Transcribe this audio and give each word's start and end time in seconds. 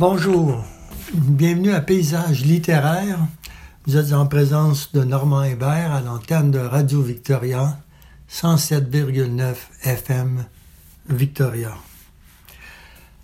Bonjour, 0.00 0.62
bienvenue 1.12 1.72
à 1.72 1.80
Paysage 1.80 2.44
littéraire. 2.44 3.18
Vous 3.84 3.96
êtes 3.96 4.12
en 4.12 4.28
présence 4.28 4.92
de 4.92 5.02
Normand 5.02 5.42
Hébert 5.42 5.90
à 5.90 6.00
l'antenne 6.00 6.52
de 6.52 6.60
Radio 6.60 7.02
Victoria, 7.02 7.80
107,9 8.30 9.56
FM 9.82 10.44
Victoria. 11.08 11.74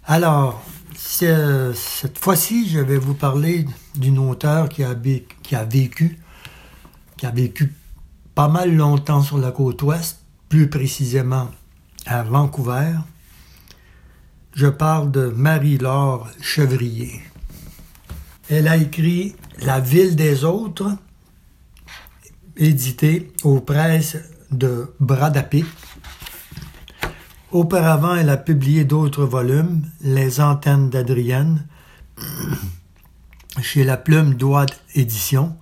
Alors, 0.05 0.64
cette 0.97 2.19
fois-ci, 2.19 2.69
je 2.69 2.80
vais 2.80 2.98
vous 2.98 3.14
parler 3.14 3.66
d'une 3.95 4.19
auteure 4.19 4.69
qui 4.69 4.83
a, 4.83 4.97
qui 5.45 5.55
a 5.55 5.64
vécu, 5.64 6.19
qui 7.16 7.27
a 7.27 7.30
vécu 7.30 7.72
pas 8.34 8.48
mal 8.48 8.75
longtemps 8.75 9.22
sur 9.22 9.38
la 9.38 9.52
côte 9.52 9.80
ouest, 9.83 10.19
plus 10.48 10.69
précisément 10.69 11.52
à 12.05 12.25
Vancouver. 12.25 12.95
Je 14.55 14.69
parle 14.69 15.11
de 15.11 15.33
Marie-Laure 15.35 16.28
Chevrier. 16.41 17.20
Elle 18.48 18.69
a 18.69 18.77
écrit 18.77 19.34
La 19.59 19.81
ville 19.81 20.15
des 20.15 20.45
autres, 20.45 20.97
édité 22.56 23.33
aux 23.43 23.61
presses 23.61 24.17
de 24.53 24.95
Bradapé. 25.01 25.65
Auparavant, 27.51 28.15
elle 28.15 28.31
a 28.31 28.37
publié 28.37 28.84
d'autres 28.84 29.25
volumes, 29.25 29.91
Les 30.03 30.41
antennes 30.41 30.89
d'Adrienne, 30.89 31.67
chez 33.61 33.83
la 33.83 33.97
Plume 33.97 34.34
d'Ouad 34.34 34.71
Édition, 34.95 35.56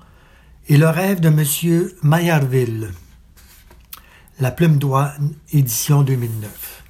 et 0.69 0.77
Le 0.77 0.89
rêve 0.91 1.21
de 1.21 1.29
M. 1.29 1.89
Maillardville, 2.03 2.91
la 4.39 4.51
Plume 4.51 4.77
d'Ouad 4.77 5.13
Édition 5.51 6.03
2009. 6.03 6.82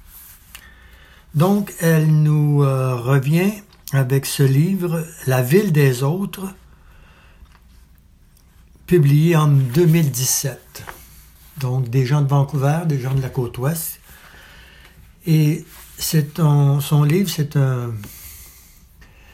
Donc, 1.35 1.73
elle 1.79 2.07
nous 2.07 2.63
euh, 2.63 2.95
revient 2.95 3.51
avec 3.91 4.25
ce 4.25 4.43
livre, 4.43 5.03
La 5.25 5.41
ville 5.41 5.71
des 5.71 6.03
autres, 6.03 6.47
publié 8.85 9.35
en 9.35 9.47
2017. 9.47 10.83
Donc, 11.57 11.89
des 11.89 12.05
gens 12.05 12.21
de 12.21 12.27
Vancouver, 12.27 12.81
des 12.85 12.99
gens 12.99 13.15
de 13.15 13.21
la 13.21 13.29
côte 13.29 13.57
ouest. 13.57 13.99
Et 15.25 15.65
c'est 15.97 16.37
son 16.37 17.03
livre, 17.03 17.29
c'est 17.29 17.55
un, 17.55 17.91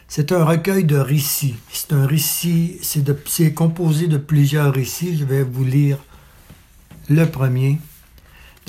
c'est 0.07 0.31
un 0.31 0.45
recueil 0.45 0.85
de 0.85 0.97
récits. 0.97 1.55
C'est 1.71 1.93
un 1.93 2.05
récit, 2.05 2.79
c'est 2.81 3.53
composé 3.53 4.07
de 4.07 4.17
plusieurs 4.17 4.73
récits. 4.73 5.17
Je 5.17 5.25
vais 5.25 5.43
vous 5.43 5.65
lire 5.65 5.97
le 7.09 7.25
premier. 7.25 7.79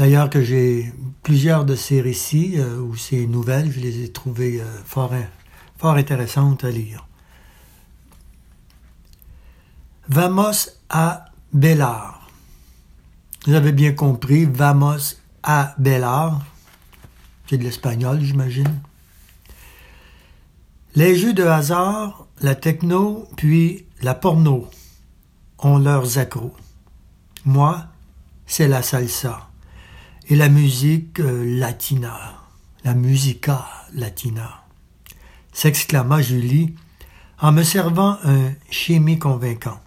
D'ailleurs 0.00 0.30
que 0.30 0.42
j'ai 0.42 0.90
plusieurs 1.22 1.66
de 1.66 1.74
ces 1.74 2.00
récits 2.00 2.54
euh, 2.56 2.78
ou 2.80 2.96
ces 2.96 3.26
nouvelles, 3.26 3.70
je 3.70 3.80
les 3.80 4.02
ai 4.02 4.10
trouvées 4.10 4.58
euh, 4.58 4.64
fort, 4.86 5.12
fort 5.76 5.92
intéressantes 5.92 6.64
à 6.64 6.70
lire. 6.70 7.06
Vamos 10.08 10.70
a 10.88 11.26
Bellar. 11.52 12.26
Vous 13.46 13.52
avez 13.52 13.72
bien 13.72 13.92
compris, 13.92 14.46
Vamos 14.46 15.16
a 15.42 15.74
Bellar. 15.76 16.46
C'est 17.46 17.58
de 17.58 17.64
l'espagnol, 17.64 18.22
j'imagine. 18.22 18.80
Les 20.94 21.14
jeux 21.14 21.34
de 21.34 21.44
hasard, 21.44 22.26
la 22.40 22.54
techno, 22.54 23.28
puis 23.36 23.84
la 24.00 24.14
porno 24.14 24.66
ont 25.58 25.76
leurs 25.76 26.16
accros. 26.16 26.56
Moi, 27.44 27.84
c'est 28.46 28.66
la 28.66 28.80
salsa 28.80 29.49
et 30.30 30.36
la 30.36 30.48
musique 30.48 31.18
euh, 31.18 31.58
latina, 31.58 32.16
la 32.84 32.94
musica 32.94 33.66
latina, 33.92 34.62
s'exclama 35.52 36.22
Julie 36.22 36.72
en 37.40 37.50
me 37.50 37.64
servant 37.64 38.16
un 38.22 38.52
chimie 38.70 39.18
convaincant. 39.18 39.80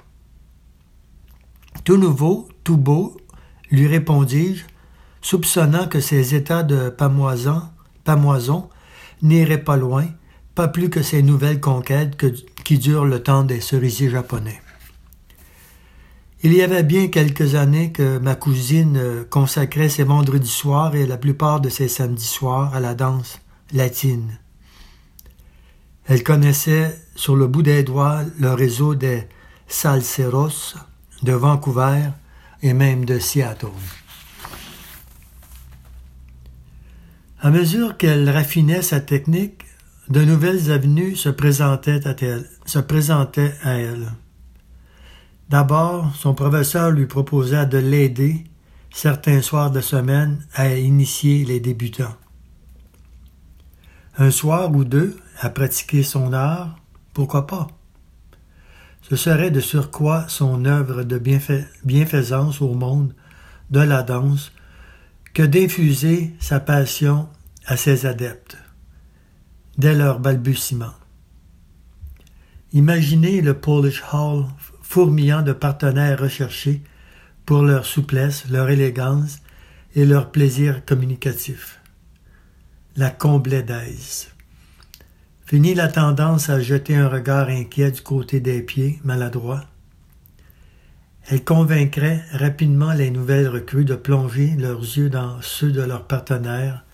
Tout 1.85 1.95
nouveau, 1.95 2.49
tout 2.65 2.75
beau, 2.75 3.15
lui 3.71 3.87
répondis-je, 3.87 4.65
soupçonnant 5.21 5.87
que 5.87 6.01
ces 6.01 6.35
états 6.35 6.63
de 6.63 6.89
pamoison, 6.89 7.61
pamoison 8.03 8.69
n'iraient 9.21 9.63
pas 9.63 9.77
loin, 9.77 10.07
pas 10.55 10.67
plus 10.67 10.89
que 10.89 11.01
ces 11.01 11.23
nouvelles 11.23 11.61
conquêtes 11.61 12.17
qui 12.65 12.77
durent 12.77 13.05
le 13.05 13.23
temps 13.23 13.45
des 13.45 13.61
cerisiers 13.61 14.09
japonais. 14.09 14.61
Il 16.45 16.51
y 16.51 16.61
avait 16.61 16.83
bien 16.83 17.07
quelques 17.07 17.55
années 17.55 17.93
que 17.93 18.17
ma 18.17 18.35
cousine 18.35 18.97
euh, 18.97 19.23
consacrait 19.23 19.87
ses 19.87 20.03
vendredis 20.03 20.49
soirs 20.49 20.93
et 20.93 21.07
la 21.07 21.17
plupart 21.17 21.61
de 21.61 21.69
ses 21.69 21.87
samedis 21.87 22.25
soirs 22.25 22.75
à 22.75 22.81
la 22.81 22.95
danse 22.95 23.39
latine. 23.71 24.37
Elle 26.05 26.21
connaissait 26.21 26.99
sur 27.15 27.37
le 27.37 27.47
bout 27.47 27.63
des 27.63 27.83
doigts 27.83 28.23
le 28.37 28.53
réseau 28.53 28.93
des 28.93 29.23
salseros 29.69 30.75
de 31.21 31.31
Vancouver 31.31 32.09
et 32.61 32.73
même 32.73 33.05
de 33.05 33.19
Seattle. 33.19 33.67
À 37.39 37.51
mesure 37.51 37.95
qu'elle 37.95 38.29
raffinait 38.29 38.81
sa 38.81 38.99
technique, 38.99 39.63
de 40.09 40.25
nouvelles 40.25 40.71
avenues 40.71 41.15
se 41.15 41.29
présentaient 41.29 42.05
à 42.05 42.15
elle. 42.19 42.49
Se 42.65 42.79
présentaient 42.79 43.55
à 43.63 43.75
elle. 43.75 44.11
D'abord, 45.49 46.15
son 46.15 46.33
professeur 46.33 46.91
lui 46.91 47.05
proposa 47.05 47.65
de 47.65 47.77
l'aider 47.77 48.43
certains 48.91 49.41
soirs 49.41 49.71
de 49.71 49.81
semaine 49.81 50.45
à 50.53 50.69
initier 50.69 51.45
les 51.45 51.59
débutants. 51.59 52.15
Un 54.17 54.31
soir 54.31 54.71
ou 54.71 54.83
deux 54.83 55.17
à 55.39 55.49
pratiquer 55.49 56.03
son 56.03 56.33
art, 56.33 56.77
pourquoi 57.13 57.47
pas? 57.47 57.67
Ce 59.01 59.15
serait 59.15 59.51
de 59.51 59.59
surcroît 59.59 60.25
son 60.27 60.65
œuvre 60.65 61.03
de 61.03 61.19
bienfaisance 61.83 62.61
au 62.61 62.73
monde 62.73 63.13
de 63.69 63.79
la 63.79 64.03
danse 64.03 64.51
que 65.33 65.43
d'infuser 65.43 66.33
sa 66.39 66.59
passion 66.59 67.27
à 67.65 67.75
ses 67.75 68.05
adeptes, 68.05 68.57
dès 69.77 69.95
leur 69.95 70.19
balbutiement. 70.19 70.93
Imaginez 72.71 73.41
le 73.41 73.55
Polish 73.55 74.03
Hall 74.13 74.45
fourmillant 74.93 75.41
de 75.41 75.53
partenaires 75.53 76.19
recherchés 76.19 76.83
pour 77.47 77.63
leur 77.63 77.83
souplesse, 77.83 78.47
leur 78.51 78.69
élégance 78.69 79.39
et 79.95 80.05
leur 80.05 80.31
plaisir 80.31 80.85
communicatif. 80.85 81.79
La 82.95 83.09
comblait 83.09 83.63
d'aise. 83.63 84.27
Fini 85.47 85.73
la 85.73 85.87
tendance 85.87 86.51
à 86.51 86.59
jeter 86.59 86.95
un 86.95 87.09
regard 87.09 87.47
inquiet 87.47 87.89
du 87.89 88.01
côté 88.01 88.39
des 88.39 88.61
pieds, 88.61 88.99
maladroits. 89.03 89.63
Elle 91.27 91.43
convaincrait 91.43 92.21
rapidement 92.31 92.93
les 92.93 93.09
nouvelles 93.09 93.47
recrues 93.47 93.85
de 93.85 93.95
plonger 93.95 94.53
leurs 94.59 94.81
yeux 94.81 95.09
dans 95.09 95.41
ceux 95.41 95.71
de 95.71 95.81
leurs 95.81 96.05
partenaires, 96.05 96.85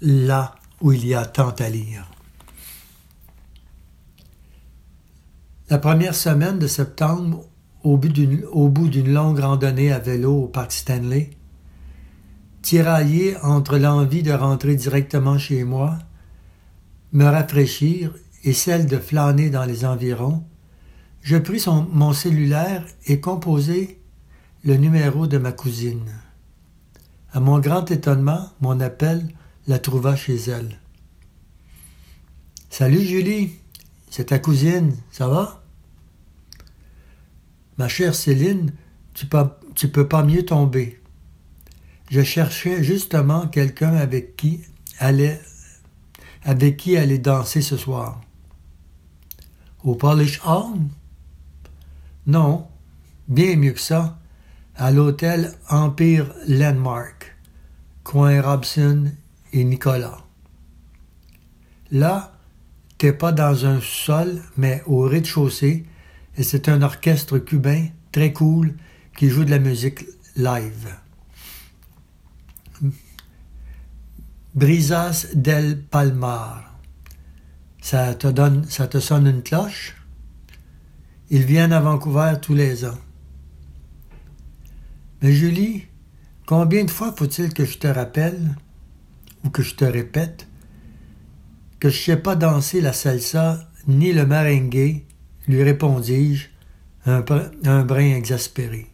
là 0.00 0.54
où 0.80 0.92
il 0.92 1.04
y 1.04 1.14
a 1.14 1.26
tant 1.26 1.50
à 1.50 1.68
lire. 1.68 2.07
La 5.70 5.76
première 5.76 6.14
semaine 6.14 6.58
de 6.58 6.66
septembre, 6.66 7.44
au 7.82 7.98
bout 7.98 8.08
d'une 8.88 9.12
longue 9.12 9.38
randonnée 9.38 9.92
à 9.92 9.98
vélo 9.98 10.44
au 10.44 10.46
parc 10.48 10.72
Stanley, 10.72 11.28
tiraillé 12.62 13.36
entre 13.42 13.76
l'envie 13.76 14.22
de 14.22 14.32
rentrer 14.32 14.76
directement 14.76 15.36
chez 15.36 15.64
moi, 15.64 15.98
me 17.12 17.26
rafraîchir 17.26 18.14
et 18.44 18.54
celle 18.54 18.86
de 18.86 18.96
flâner 18.96 19.50
dans 19.50 19.66
les 19.66 19.84
environs, 19.84 20.42
je 21.20 21.36
pris 21.36 21.62
mon 21.92 22.14
cellulaire 22.14 22.86
et 23.06 23.20
composai 23.20 24.00
le 24.64 24.76
numéro 24.76 25.26
de 25.26 25.36
ma 25.36 25.52
cousine. 25.52 26.14
À 27.30 27.40
mon 27.40 27.58
grand 27.58 27.90
étonnement, 27.90 28.48
mon 28.62 28.80
appel 28.80 29.28
la 29.66 29.78
trouva 29.78 30.16
chez 30.16 30.36
elle. 30.48 30.78
Salut 32.70 33.02
Julie, 33.02 33.50
c'est 34.10 34.26
ta 34.26 34.38
cousine, 34.38 34.96
ça 35.10 35.28
va? 35.28 35.62
Ma 37.76 37.88
chère 37.88 38.14
Céline, 38.14 38.72
tu 39.14 39.26
peux, 39.26 40.08
pas 40.08 40.22
mieux 40.24 40.44
tomber. 40.44 41.00
Je 42.10 42.22
cherchais 42.22 42.82
justement 42.82 43.46
quelqu'un 43.46 43.94
avec 43.94 44.36
qui 44.36 44.62
allait 44.98 45.40
avec 46.42 46.76
qui 46.76 46.96
aller 46.96 47.18
danser 47.18 47.62
ce 47.62 47.76
soir. 47.76 48.20
Au 49.84 49.94
Polish 49.94 50.40
Hall? 50.44 50.78
Non, 52.26 52.68
bien 53.26 53.56
mieux 53.56 53.72
que 53.72 53.80
ça, 53.80 54.18
à 54.74 54.90
l'hôtel 54.90 55.52
Empire 55.68 56.32
Landmark, 56.46 57.36
coin 58.04 58.40
Robson 58.40 59.12
et 59.52 59.64
Nicolas. 59.64 60.24
Là, 61.90 62.37
t'es 62.98 63.12
pas 63.12 63.32
dans 63.32 63.64
un 63.64 63.80
sol, 63.80 64.42
mais 64.56 64.82
au 64.86 65.02
rez-de-chaussée, 65.02 65.86
et 66.36 66.42
c'est 66.42 66.68
un 66.68 66.82
orchestre 66.82 67.38
cubain 67.38 67.86
très 68.12 68.32
cool 68.32 68.74
qui 69.16 69.28
joue 69.28 69.44
de 69.44 69.50
la 69.50 69.58
musique 69.60 70.04
live. 70.36 70.94
Brisas 74.54 75.28
del 75.34 75.80
Palmar. 75.80 76.64
Ça 77.80 78.14
te, 78.14 78.26
donne, 78.26 78.64
ça 78.64 78.88
te 78.88 78.98
sonne 78.98 79.26
une 79.26 79.42
cloche? 79.42 79.94
Ils 81.30 81.44
viennent 81.44 81.72
à 81.72 81.80
Vancouver 81.80 82.34
tous 82.42 82.54
les 82.54 82.84
ans. 82.84 82.98
Mais 85.22 85.32
Julie, 85.32 85.84
combien 86.46 86.84
de 86.84 86.90
fois 86.90 87.14
faut-il 87.16 87.52
que 87.54 87.64
je 87.64 87.78
te 87.78 87.86
rappelle, 87.86 88.56
ou 89.44 89.50
que 89.50 89.62
je 89.62 89.74
te 89.74 89.84
répète, 89.84 90.48
que 91.80 91.88
je 91.88 91.96
ne 91.98 92.16
sais 92.16 92.22
pas 92.22 92.36
danser 92.36 92.80
la 92.80 92.92
salsa 92.92 93.60
ni 93.86 94.12
le 94.12 94.26
merengue, 94.26 95.02
lui 95.46 95.62
répondis-je, 95.62 96.48
un, 97.06 97.84
brin 97.84 98.14
exaspéré. 98.16 98.86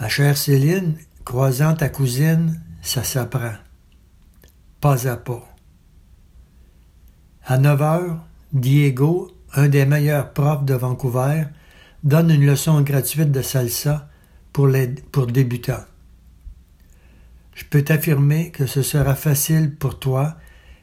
Ma 0.00 0.08
chère 0.08 0.36
Céline, 0.36 0.96
croisant 1.24 1.74
ta 1.74 1.88
cousine, 1.88 2.60
ça 2.80 3.04
s'apprend. 3.04 3.54
Pas 4.80 5.06
à 5.06 5.16
pas. 5.16 5.48
À 7.44 7.58
9 7.58 7.82
heures, 7.82 8.18
Diego, 8.52 9.30
un 9.54 9.68
des 9.68 9.86
meilleurs 9.86 10.32
profs 10.32 10.64
de 10.64 10.74
Vancouver, 10.74 11.44
donne 12.02 12.30
une 12.30 12.46
leçon 12.46 12.80
gratuite 12.80 13.30
de 13.30 13.42
salsa 13.42 14.08
pour 14.52 14.66
débutants. 15.28 15.84
Je 17.54 17.64
peux 17.64 17.82
t'affirmer 17.82 18.50
que 18.50 18.66
ce 18.66 18.82
sera 18.82 19.14
facile 19.14 19.74
pour 19.74 19.98
toi, 19.98 20.36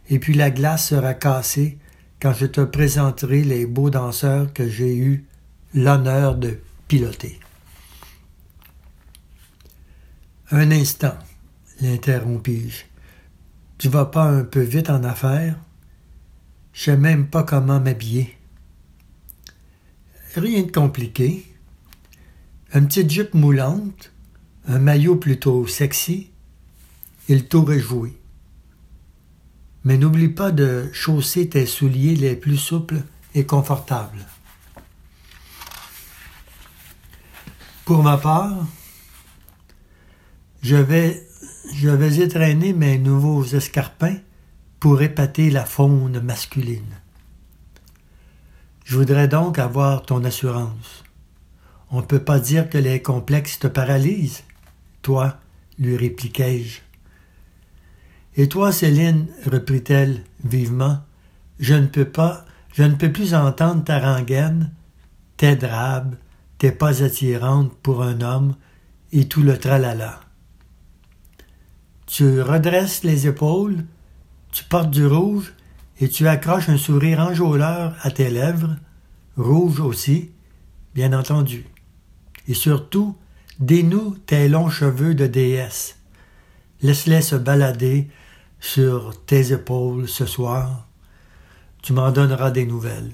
et 0.10 0.20
puis 0.20 0.34
la 0.34 0.52
glace 0.52 0.90
sera 0.90 1.14
cassée 1.14 1.78
quand 2.22 2.34
je 2.34 2.46
te 2.46 2.62
présenterai 2.62 3.44
les 3.44 3.66
beaux 3.66 3.90
danseurs 3.90 4.54
que 4.54 4.68
j'ai 4.68 4.96
eu 4.96 5.26
l'honneur 5.74 6.36
de 6.36 6.60
piloter. 6.88 7.40
Un 10.52 10.72
instant, 10.72 11.18
l'interrompis-je. 11.82 12.86
Tu 13.78 13.88
vas 13.88 14.06
pas 14.06 14.26
un 14.26 14.44
peu 14.44 14.62
vite 14.62 14.90
en 14.90 15.04
affaires? 15.04 15.56
Je 16.74 16.86
sais 16.86 16.98
même 16.98 17.28
pas 17.28 17.44
comment 17.44 17.80
m'habiller. 17.80 18.36
Rien 20.36 20.64
de 20.64 20.72
compliqué. 20.72 21.46
Une 22.74 22.88
petite 22.88 23.10
jupe 23.10 23.34
moulante, 23.34 24.12
un 24.68 24.80
maillot 24.80 25.16
plutôt 25.16 25.66
sexy, 25.66 26.32
tour 27.38 27.72
est 27.72 27.80
joué. 27.80 28.20
Mais 29.84 29.98
n'oublie 29.98 30.30
pas 30.30 30.52
de 30.52 30.90
chausser 30.92 31.48
tes 31.48 31.68
souliers 31.68 32.16
les 32.16 32.36
plus 32.36 32.58
souples 32.58 33.04
et 33.36 33.46
confortables. 33.46 34.26
Pour 37.86 38.04
ma 38.04 38.18
part, 38.18 38.66
je 40.62 40.76
vais, 40.76 41.24
je 41.74 41.90
vais 41.90 42.18
étraîner 42.18 42.74
mes 42.74 42.98
nouveaux 42.98 43.44
escarpins 43.44 44.18
pour 44.80 45.02
épater 45.02 45.50
la 45.50 45.66
faune 45.66 46.20
masculine. 46.22 47.00
Je 48.86 48.98
voudrais 48.98 49.28
donc 49.28 49.60
avoir 49.60 50.02
ton 50.04 50.24
assurance. 50.24 51.04
On 51.92 51.98
ne 51.98 52.06
peut 52.06 52.24
pas 52.24 52.40
dire 52.40 52.70
que 52.70 52.78
les 52.80 53.04
complexes 53.04 53.60
te 53.60 53.68
paralysent. 53.68 54.44
Toi, 55.04 55.38
lui 55.78 55.96
répliquai-je. 55.96 56.89
Et 58.40 58.48
toi, 58.48 58.72
Céline, 58.72 59.28
reprit-elle 59.52 60.24
vivement, 60.46 61.00
je 61.60 61.74
ne 61.74 61.88
peux 61.88 62.06
pas, 62.06 62.46
je 62.72 62.84
ne 62.84 62.96
peux 62.96 63.12
plus 63.12 63.34
entendre 63.34 63.84
ta 63.84 64.00
rengaine, 64.00 64.72
tes 65.36 65.58
drabes, 65.58 66.16
t'es 66.58 66.72
pas 66.72 67.04
attirante 67.04 67.74
pour 67.84 68.02
un 68.02 68.22
homme, 68.22 68.56
et 69.12 69.28
tout 69.28 69.42
le 69.42 69.58
tralala. 69.58 70.22
Tu 72.06 72.42
redresses 72.42 73.04
les 73.04 73.28
épaules, 73.28 73.84
tu 74.54 74.64
portes 74.64 74.92
du 74.92 75.06
rouge, 75.06 75.54
et 76.00 76.08
tu 76.08 76.26
accroches 76.26 76.70
un 76.70 76.78
sourire 76.78 77.20
enjôleur 77.20 77.94
à 78.04 78.10
tes 78.10 78.30
lèvres, 78.30 78.78
rouge 79.36 79.82
aussi, 79.82 80.32
bien 80.96 81.12
entendu. 81.12 81.66
Et 82.48 82.54
surtout, 82.54 83.18
dénoue 83.60 84.16
tes 84.26 84.48
longs 84.48 84.70
cheveux 84.70 85.14
de 85.14 85.28
déesse. 85.28 85.98
Laisse-les 86.82 87.22
se 87.22 87.36
balader 87.36 88.08
sur 88.60 89.26
tes 89.26 89.52
épaules 89.52 90.08
ce 90.08 90.26
soir. 90.26 90.88
Tu 91.82 91.94
m'en 91.94 92.12
donneras 92.12 92.52
des 92.52 92.66
nouvelles. 92.66 93.14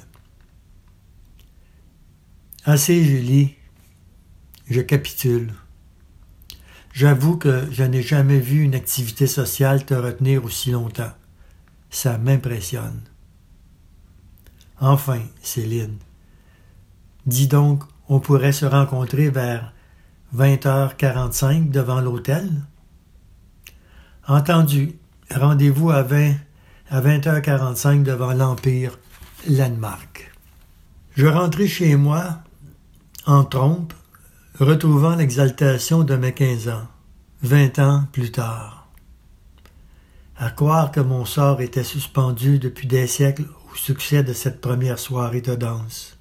Assez, 2.64 3.04
Julie. 3.04 3.56
Je 4.68 4.82
capitule. 4.82 5.54
J'avoue 6.92 7.38
que 7.38 7.68
je 7.72 7.84
n'ai 7.84 8.02
jamais 8.02 8.40
vu 8.40 8.64
une 8.64 8.74
activité 8.74 9.28
sociale 9.28 9.86
te 9.86 9.94
retenir 9.94 10.44
aussi 10.44 10.72
longtemps. 10.72 11.12
Ça 11.90 12.18
m'impressionne. 12.18 13.02
Enfin, 14.80 15.22
Céline. 15.42 15.98
Dis 17.26 17.48
donc, 17.48 17.84
on 18.10 18.20
pourrait 18.20 18.52
se 18.52 18.66
rencontrer 18.66 19.30
vers 19.30 19.74
20h45 20.36 21.70
devant 21.70 22.02
l'hôtel? 22.02 22.50
Entendu. 24.28 24.96
Rendez-vous 25.34 25.92
à 25.92 26.04
20 26.04 26.36
à 26.90 27.02
20h45 27.02 28.04
devant 28.04 28.34
l'Empire 28.34 29.00
Landmark. 29.50 30.32
Je 31.16 31.26
rentrai 31.26 31.68
chez 31.68 31.96
moi 31.96 32.40
en 33.26 33.44
trompe, 33.44 33.94
retrouvant 34.60 35.16
l'exaltation 35.16 36.04
de 36.04 36.16
mes 36.16 36.34
quinze 36.34 36.70
ans, 36.70 36.88
vingt 37.42 37.80
ans 37.80 38.06
plus 38.12 38.32
tard. 38.32 38.88
À 40.38 40.52
croire 40.52 40.92
que 40.92 41.00
mon 41.00 41.26
sort 41.26 41.62
était 41.62 41.84
suspendu 41.84 42.60
depuis 42.60 42.88
des 42.88 43.08
siècles 43.08 43.46
au 43.72 43.76
succès 43.76 44.22
de 44.22 44.34
cette 44.34 44.62
première 44.62 45.00
soirée 45.00 45.42
de 45.42 45.56
danse. 45.56 46.18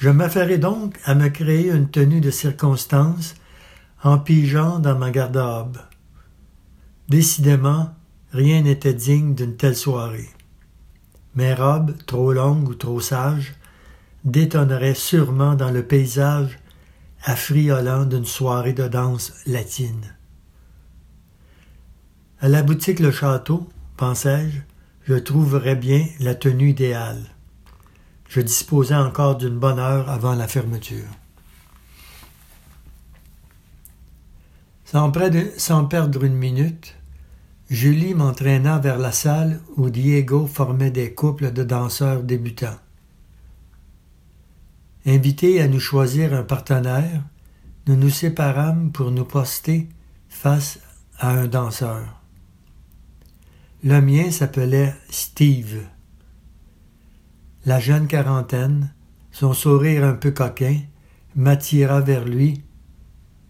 Je 0.00 0.10
m'affairai 0.10 0.58
donc 0.58 0.98
à 1.04 1.14
me 1.14 1.28
créer 1.28 1.70
une 1.70 1.88
tenue 1.88 2.20
de 2.20 2.30
circonstance 2.30 3.34
en 4.02 4.18
pigeant 4.18 4.80
dans 4.80 4.98
ma 4.98 5.10
garde-robe. 5.10 5.78
Décidément, 7.08 7.90
rien 8.32 8.62
n'était 8.62 8.94
digne 8.94 9.34
d'une 9.34 9.56
telle 9.56 9.76
soirée. 9.76 10.30
Mes 11.34 11.52
robes, 11.52 11.94
trop 12.06 12.32
longues 12.32 12.68
ou 12.68 12.74
trop 12.74 13.00
sages, 13.00 13.54
détonneraient 14.24 14.94
sûrement 14.94 15.54
dans 15.54 15.70
le 15.70 15.84
paysage 15.84 16.58
affriolant 17.24 18.04
d'une 18.04 18.24
soirée 18.24 18.72
de 18.72 18.88
danse 18.88 19.32
latine. 19.46 20.14
À 22.40 22.48
la 22.48 22.62
boutique 22.62 23.00
Le 23.00 23.10
Château, 23.10 23.68
pensais-je, 23.96 24.60
je 25.06 25.14
trouverais 25.14 25.76
bien 25.76 26.06
la 26.20 26.34
tenue 26.34 26.70
idéale. 26.70 27.22
Je 28.28 28.40
disposais 28.40 28.94
encore 28.94 29.36
d'une 29.36 29.58
bonne 29.58 29.78
heure 29.78 30.08
avant 30.08 30.34
la 30.34 30.48
fermeture. 30.48 31.04
Sans, 34.84 35.10
perdre 35.10 36.24
une 36.24 36.36
minute, 36.36 36.94
Julie 37.70 38.14
m'entraîna 38.14 38.78
vers 38.78 38.98
la 38.98 39.12
salle 39.12 39.60
où 39.76 39.88
Diego 39.88 40.46
formait 40.46 40.90
des 40.90 41.14
couples 41.14 41.52
de 41.52 41.64
danseurs 41.64 42.22
débutants. 42.22 42.78
Invités 45.06 45.60
à 45.60 45.68
nous 45.68 45.80
choisir 45.80 46.34
un 46.34 46.42
partenaire, 46.42 47.22
nous 47.86 47.96
nous 47.96 48.10
séparâmes 48.10 48.92
pour 48.92 49.10
nous 49.10 49.24
poster 49.24 49.88
face 50.28 50.78
à 51.18 51.30
un 51.30 51.46
danseur. 51.46 52.20
Le 53.82 54.00
mien 54.00 54.30
s'appelait 54.30 54.94
Steve. 55.10 55.82
La 57.66 57.80
jeune 57.80 58.06
quarantaine, 58.06 58.94
son 59.30 59.52
sourire 59.52 60.04
un 60.04 60.14
peu 60.14 60.30
coquin, 60.30 60.80
m'attira 61.36 62.00
vers 62.00 62.24
lui 62.24 62.62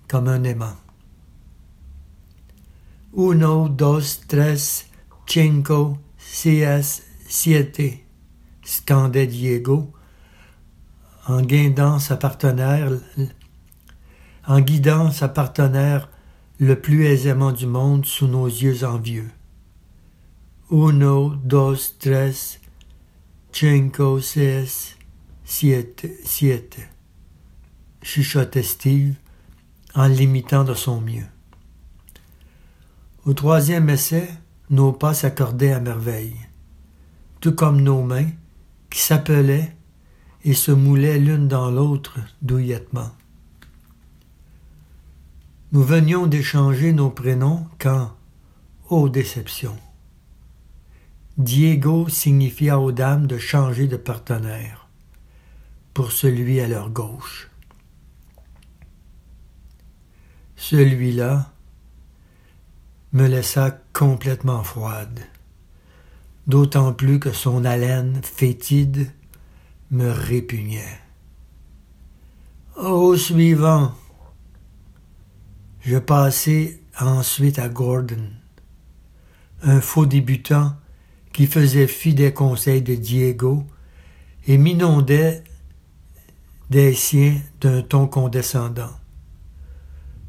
comme 0.09 0.29
un 0.29 0.43
aimant. 0.45 0.77
Uno, 3.17 3.69
dos, 3.69 4.23
tres, 4.27 4.91
cinco, 5.25 5.99
seis, 6.19 7.05
siete, 7.29 8.05
scandait 8.65 9.29
Diego, 9.29 9.93
en 11.29 11.43
guidant 11.43 12.01
sa 12.01 12.17
partenaire, 12.17 12.91
en 14.49 14.59
guidant 14.59 15.13
sa 15.13 15.29
partenaire 15.29 16.11
le 16.59 16.75
plus 16.81 17.05
aisément 17.05 17.53
du 17.53 17.69
monde 17.69 18.05
sous 18.05 18.27
nos 18.27 18.49
yeux 18.49 18.83
envieux. 18.83 19.31
Uno, 20.73 21.37
dos, 21.37 21.77
tres, 22.01 22.59
cinco, 23.53 24.19
seis, 24.21 24.97
siete, 25.45 26.09
siete, 26.25 26.81
chuchotait 28.03 28.65
Steve 28.65 29.15
en 29.95 30.09
l'imitant 30.09 30.65
de 30.65 30.75
son 30.75 31.01
mieux. 31.01 31.27
Au 33.27 33.33
troisième 33.33 33.89
essai, 33.89 34.29
nos 34.69 34.93
pas 34.93 35.15
s'accordaient 35.15 35.73
à 35.73 35.81
merveille, 35.81 36.37
tout 37.41 37.55
comme 37.55 37.81
nos 37.81 38.03
mains, 38.03 38.29
qui 38.91 39.01
s'appelaient 39.01 39.75
et 40.45 40.53
se 40.53 40.71
moulaient 40.71 41.19
l'une 41.19 41.49
dans 41.49 41.71
l'autre 41.71 42.19
douillettement. 42.43 43.11
Nous 45.73 45.83
venions 45.83 46.27
d'échanger 46.27 46.93
nos 46.93 47.09
prénoms 47.09 47.67
quand, 47.79 48.15
ô 48.91 49.09
déception, 49.09 49.75
Diego 51.39 52.11
signifia 52.11 52.79
aux 52.79 52.93
dames 52.93 53.27
de 53.27 53.39
changer 53.39 53.89
de 53.89 53.97
partenaire 53.97 54.87
pour 55.95 56.13
celui 56.13 56.61
à 56.61 56.69
leur 56.69 56.91
gauche. 56.91 57.49
Celui-là 60.57 61.54
me 63.15 63.29
laissa 63.29 63.71
complètement 63.93 64.65
froide, 64.65 65.21
d'autant 66.49 66.93
plus 66.93 67.21
que 67.21 67.33
son 67.33 67.65
haleine 67.65 68.21
fétide 68.25 69.09
me 69.93 70.11
répugnait. 70.11 70.99
Au 72.77 73.17
suivant, 73.17 73.95
je 75.83 75.97
passai 75.97 76.83
ensuite 77.01 77.61
à 77.61 77.69
Gordon, 77.69 78.31
un 79.63 79.81
faux 79.81 80.07
débutant 80.07 80.75
qui 81.33 81.47
faisait 81.47 81.87
fi 81.87 82.15
des 82.15 82.35
conseils 82.35 82.83
de 82.83 82.97
Diego 82.97 83.65
et 84.49 84.59
m'inondait 84.59 85.45
des 86.69 86.95
siens 86.95 87.37
d'un 87.61 87.83
ton 87.83 88.09
condescendant. 88.09 88.91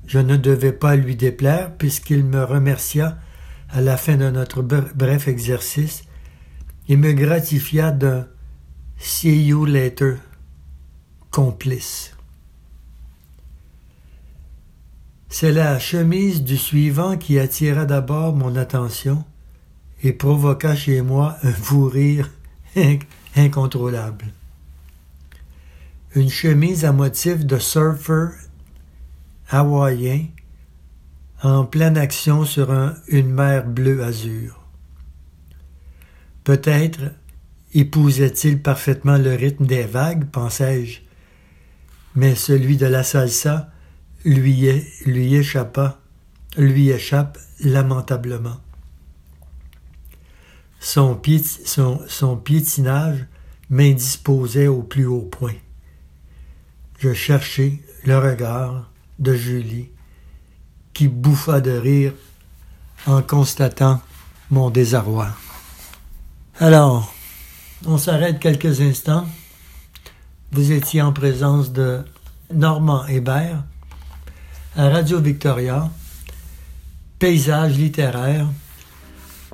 Je 0.07 0.19
ne 0.19 0.37
devais 0.37 0.71
pas 0.71 0.95
lui 0.95 1.15
déplaire 1.15 1.75
puisqu'il 1.75 2.23
me 2.23 2.43
remercia 2.43 3.17
à 3.69 3.81
la 3.81 3.97
fin 3.97 4.17
de 4.17 4.29
notre 4.29 4.61
bref 4.61 5.27
exercice 5.27 6.03
et 6.87 6.95
me 6.95 7.13
gratifia 7.13 7.91
d'un 7.91 8.27
See 8.97 9.45
you 9.45 9.65
later 9.65 10.17
complice. 11.31 12.15
C'est 15.27 15.51
la 15.51 15.79
chemise 15.79 16.43
du 16.43 16.55
suivant 16.55 17.17
qui 17.17 17.39
attira 17.39 17.85
d'abord 17.85 18.35
mon 18.35 18.55
attention 18.55 19.25
et 20.01 20.13
provoqua 20.13 20.75
chez 20.75 21.01
moi 21.01 21.35
un 21.43 21.51
fou 21.51 21.89
rire 21.89 22.31
incontrôlable. 23.35 24.27
Une 26.15 26.29
chemise 26.29 26.85
à 26.85 26.93
motif 26.93 27.45
de 27.45 27.57
surfer 27.57 28.27
hawaïen 29.49 30.27
en 31.43 31.65
pleine 31.65 31.97
action 31.97 32.45
sur 32.45 32.71
une 33.07 33.29
mer 33.29 33.67
bleu-azur. 33.67 34.63
Peut-être 36.43 37.11
épousait-il 37.73 38.61
parfaitement 38.61 39.17
le 39.17 39.35
rythme 39.35 39.65
des 39.65 39.83
vagues, 39.83 40.25
pensai-je, 40.31 41.01
mais 42.15 42.35
celui 42.35 42.77
de 42.77 42.85
la 42.85 43.03
salsa 43.03 43.69
lui, 44.23 44.69
lui 45.05 45.35
échappa, 45.35 45.99
lui 46.57 46.89
échappe 46.89 47.37
lamentablement. 47.59 48.59
Son, 50.79 51.19
son, 51.65 52.01
son 52.07 52.37
piétinage 52.37 53.25
m'indisposait 53.69 54.67
au 54.67 54.83
plus 54.83 55.05
haut 55.05 55.21
point. 55.21 55.55
Je 56.99 57.13
cherchai 57.13 57.81
le 58.05 58.17
regard 58.17 58.91
de 59.19 59.33
Julie, 59.33 59.89
qui 60.93 61.07
bouffa 61.07 61.61
de 61.61 61.71
rire 61.71 62.13
en 63.07 63.21
constatant 63.21 64.01
mon 64.49 64.69
désarroi. 64.69 65.29
Alors, 66.59 67.13
on 67.85 67.97
s'arrête 67.97 68.39
quelques 68.39 68.81
instants. 68.81 69.25
Vous 70.51 70.71
étiez 70.71 71.01
en 71.01 71.11
présence 71.11 71.71
de 71.71 71.99
Normand 72.53 73.05
Hébert 73.07 73.63
à 74.75 74.89
Radio 74.89 75.19
Victoria, 75.19 75.89
Paysage 77.19 77.77
littéraire, 77.77 78.47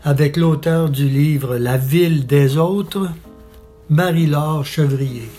avec 0.04 0.38
l'auteur 0.38 0.90
du 0.90 1.08
livre 1.08 1.58
La 1.58 1.78
ville 1.78 2.26
des 2.26 2.58
autres, 2.58 3.10
Marie-Laure 3.90 4.66
Chevrier. 4.66 5.30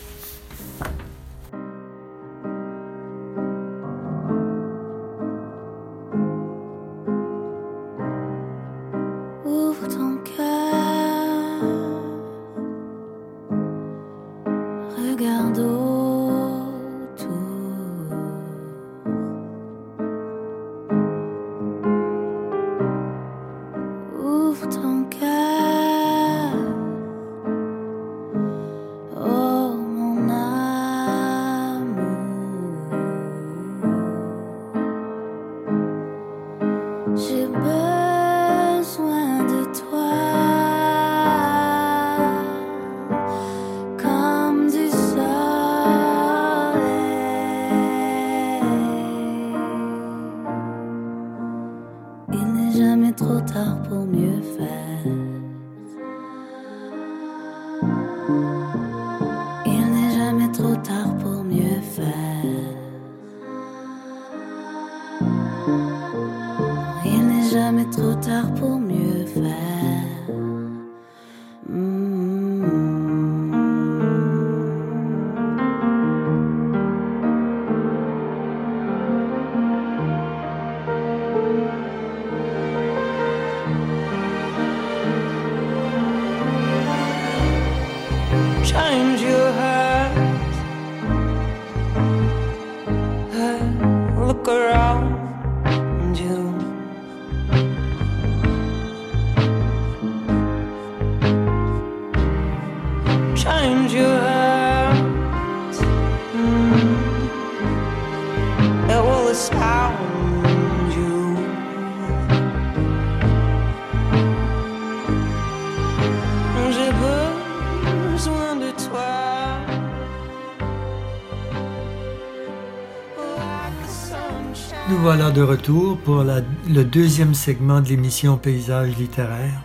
De 125.32 125.42
retour 125.42 125.98
pour 125.98 126.24
le 126.24 126.82
deuxième 126.84 127.34
segment 127.34 127.80
de 127.80 127.88
l'émission 127.88 128.36
Paysage 128.36 128.96
littéraire. 128.98 129.62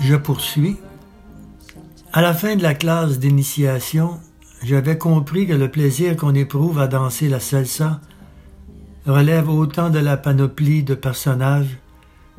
Je 0.00 0.14
poursuis. 0.14 0.76
À 2.12 2.20
la 2.22 2.34
fin 2.34 2.56
de 2.56 2.62
la 2.62 2.74
classe 2.74 3.18
d'initiation, 3.18 4.20
j'avais 4.62 4.98
compris 4.98 5.46
que 5.46 5.52
le 5.54 5.70
plaisir 5.70 6.16
qu'on 6.16 6.34
éprouve 6.34 6.78
à 6.78 6.86
danser 6.86 7.28
la 7.28 7.40
salsa 7.40 8.00
relève 9.06 9.48
autant 9.48 9.90
de 9.90 9.98
la 9.98 10.16
panoplie 10.16 10.82
de 10.82 10.94
personnages 10.94 11.78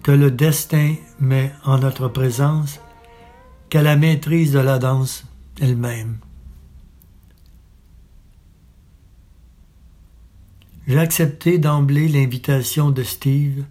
que 0.03 0.11
le 0.11 0.31
destin 0.31 0.95
met 1.19 1.51
en 1.65 1.79
notre 1.79 2.07
présence 2.07 2.79
qu'à 3.69 3.81
la 3.81 3.95
maîtrise 3.95 4.53
de 4.53 4.59
la 4.59 4.79
danse 4.79 5.25
elle-même. 5.59 6.17
J'ai 10.87 10.99
accepté 10.99 11.57
d'emblée 11.57 12.07
l'invitation 12.07 12.89
de 12.91 13.03
Steve, 13.03 13.65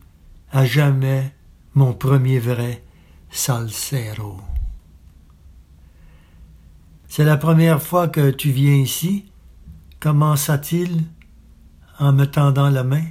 à 0.53 0.65
jamais 0.65 1.33
mon 1.75 1.93
premier 1.93 2.39
vrai 2.39 2.83
salsero. 3.31 4.41
C'est 7.09 7.25
la 7.25 7.37
première 7.37 7.83
fois 7.83 8.09
que 8.09 8.31
tu 8.31 8.51
viens 8.51 8.77
ici, 8.77 9.31
commença-t-il 9.99 11.03
en 11.99 12.13
me 12.13 12.25
tendant 12.25 12.71
la 12.71 12.85
main. 12.85 13.05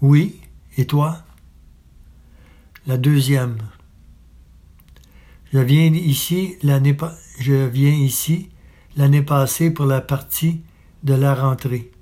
Oui, 0.00 0.40
et 0.76 0.86
toi? 0.86 1.24
la 2.88 2.96
deuxième. 2.96 3.58
Je 5.52 5.58
viens 5.58 5.92
ici 5.92 6.56
l'année 6.62 6.96
je 7.38 7.66
viens 7.66 7.92
ici 7.92 8.48
l'année 8.96 9.22
passée 9.22 9.70
pour 9.70 9.84
la 9.84 10.00
partie 10.00 10.62
de 11.02 11.12
la 11.12 11.34
rentrée, 11.34 11.92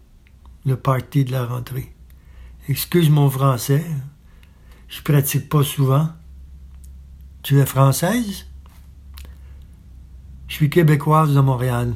le 0.66 0.76
party 0.76 1.25
de 1.25 1.32
la 1.32 1.46
rentrée. 1.46 1.94
Excuse 2.68 3.08
mon 3.08 3.30
français, 3.30 3.87
je 4.88 5.00
pratique 5.00 5.49
pas 5.49 5.62
souvent. 5.62 6.08
Tu 7.42 7.61
es 7.61 7.66
française? 7.66 8.46
Je 10.49 10.54
suis 10.54 10.68
québécoise 10.68 11.32
de 11.32 11.40
Montréal. 11.40 11.94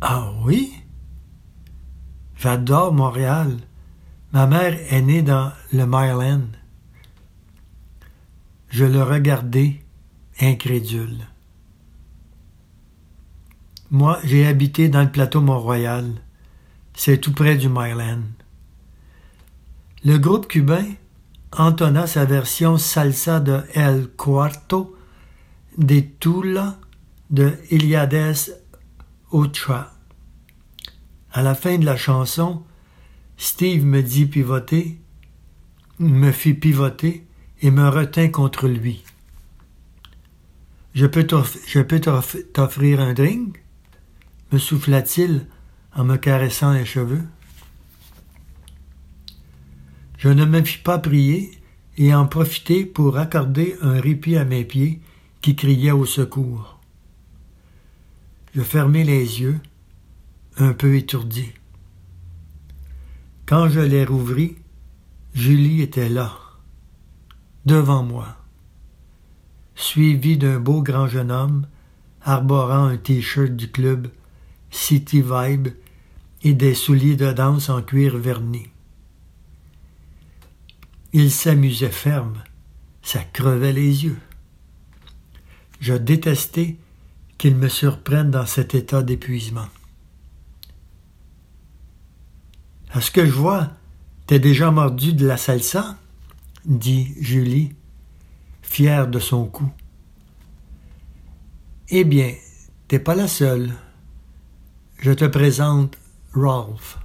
Ah 0.00 0.32
oui? 0.42 0.72
J'adore 2.36 2.92
Montréal. 2.92 3.56
Ma 4.32 4.48
mère 4.48 4.76
est 4.92 5.02
née 5.02 5.22
dans 5.22 5.52
le 5.72 5.86
Maryland. 5.86 6.48
Je 8.70 8.84
le 8.84 9.02
regardais, 9.02 9.80
incrédule. 10.40 11.26
Moi, 13.92 14.18
j'ai 14.24 14.46
habité 14.46 14.88
dans 14.88 15.02
le 15.02 15.12
plateau 15.12 15.42
Mont-Royal. 15.42 16.14
C'est 16.94 17.18
tout 17.18 17.34
près 17.34 17.56
du 17.56 17.68
Maryland. 17.68 18.22
Le 20.02 20.16
groupe 20.16 20.48
cubain 20.48 20.86
entonna 21.52 22.06
sa 22.06 22.24
version 22.24 22.78
salsa 22.78 23.38
de 23.38 23.60
El 23.74 24.08
Cuarto 24.16 24.96
de 25.76 26.00
Tula 26.18 26.78
de 27.28 27.52
Iliades 27.70 28.58
Ochoa. 29.30 29.92
À 31.30 31.42
la 31.42 31.54
fin 31.54 31.76
de 31.76 31.84
la 31.84 31.98
chanson, 31.98 32.62
Steve 33.36 33.84
me 33.84 34.02
dit 34.02 34.24
pivoter, 34.24 34.98
me 35.98 36.32
fit 36.32 36.54
pivoter 36.54 37.26
et 37.60 37.70
me 37.70 37.90
retint 37.90 38.28
contre 38.28 38.68
lui. 38.68 39.04
Je 40.94 41.04
peux 41.04 41.26
t'offrir 41.26 43.00
un 43.00 43.12
drink? 43.12 43.61
Me 44.52 44.58
souffla-t-il 44.58 45.46
en 45.94 46.04
me 46.04 46.16
caressant 46.16 46.72
les 46.72 46.84
cheveux? 46.84 47.22
Je 50.18 50.28
ne 50.28 50.44
me 50.44 50.62
fis 50.62 50.78
pas 50.78 50.98
prier 50.98 51.50
et 51.96 52.14
en 52.14 52.26
profiter 52.26 52.84
pour 52.84 53.18
accorder 53.18 53.76
un 53.80 54.00
répit 54.00 54.36
à 54.36 54.44
mes 54.44 54.64
pieds 54.64 55.00
qui 55.40 55.56
criaient 55.56 55.90
au 55.90 56.04
secours. 56.04 56.78
Je 58.54 58.62
fermai 58.62 59.04
les 59.04 59.40
yeux, 59.40 59.58
un 60.58 60.74
peu 60.74 60.96
étourdi. 60.96 61.46
Quand 63.46 63.68
je 63.68 63.80
les 63.80 64.04
rouvris, 64.04 64.56
Julie 65.34 65.80
était 65.80 66.10
là, 66.10 66.38
devant 67.64 68.02
moi, 68.02 68.36
suivie 69.74 70.36
d'un 70.36 70.60
beau 70.60 70.82
grand 70.82 71.08
jeune 71.08 71.30
homme 71.30 71.66
arborant 72.22 72.84
un 72.84 72.98
t-shirt 72.98 73.56
du 73.56 73.70
club 73.70 74.08
City 74.72 75.22
Vibe 75.22 75.68
et 76.42 76.54
des 76.54 76.74
souliers 76.74 77.14
de 77.14 77.30
danse 77.30 77.68
en 77.68 77.82
cuir 77.82 78.16
verni. 78.16 78.66
Il 81.12 81.30
s'amusait 81.30 81.90
ferme, 81.90 82.42
ça 83.02 83.22
crevait 83.22 83.72
les 83.72 84.04
yeux. 84.04 84.18
Je 85.78 85.94
détestais 85.94 86.76
qu'il 87.38 87.54
me 87.54 87.68
surprenne 87.68 88.30
dans 88.30 88.46
cet 88.46 88.74
état 88.74 89.02
d'épuisement. 89.02 89.68
À 92.90 93.00
ce 93.00 93.10
que 93.10 93.24
je 93.24 93.32
vois, 93.32 93.70
t'es 94.26 94.38
déjà 94.38 94.70
mordu 94.70 95.12
de 95.12 95.26
la 95.26 95.36
salsa? 95.36 95.96
dit 96.64 97.14
Julie, 97.20 97.74
fière 98.62 99.08
de 99.08 99.18
son 99.18 99.46
coup. 99.46 99.70
Eh 101.88 102.04
bien, 102.04 102.32
t'es 102.88 102.98
pas 102.98 103.14
la 103.14 103.28
seule. 103.28 103.72
Je 105.02 105.10
te 105.10 105.24
présente 105.24 105.98
Rolf. 106.32 107.00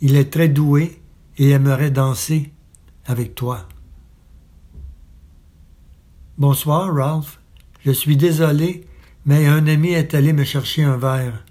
Il 0.00 0.16
est 0.16 0.32
très 0.32 0.48
doué 0.48 1.00
et 1.38 1.50
aimerait 1.50 1.92
danser 1.92 2.50
avec 3.06 3.36
toi. 3.36 3.68
Bonsoir, 6.38 6.92
Ralph. 6.92 7.38
Je 7.84 7.92
suis 7.92 8.16
désolé, 8.16 8.84
mais 9.24 9.46
un 9.46 9.64
ami 9.68 9.90
est 9.90 10.12
allé 10.12 10.32
me 10.32 10.42
chercher 10.42 10.82
un 10.82 10.96
verre. 10.96 11.44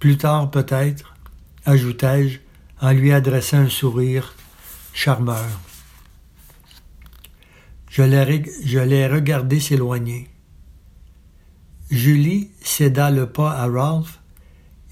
Plus 0.00 0.16
tard, 0.16 0.50
peut-être, 0.50 1.14
ajoutai-je 1.64 2.40
en 2.80 2.90
lui 2.90 3.12
adressant 3.12 3.58
un 3.58 3.68
sourire 3.68 4.34
charmeur. 4.94 5.60
Je 7.88 8.02
l'ai 8.02 9.06
regardé 9.06 9.60
s'éloigner. 9.60 10.28
Julie 11.90 12.50
céda 12.62 13.10
le 13.10 13.26
pas 13.26 13.52
à 13.52 13.66
Ralph 13.66 14.20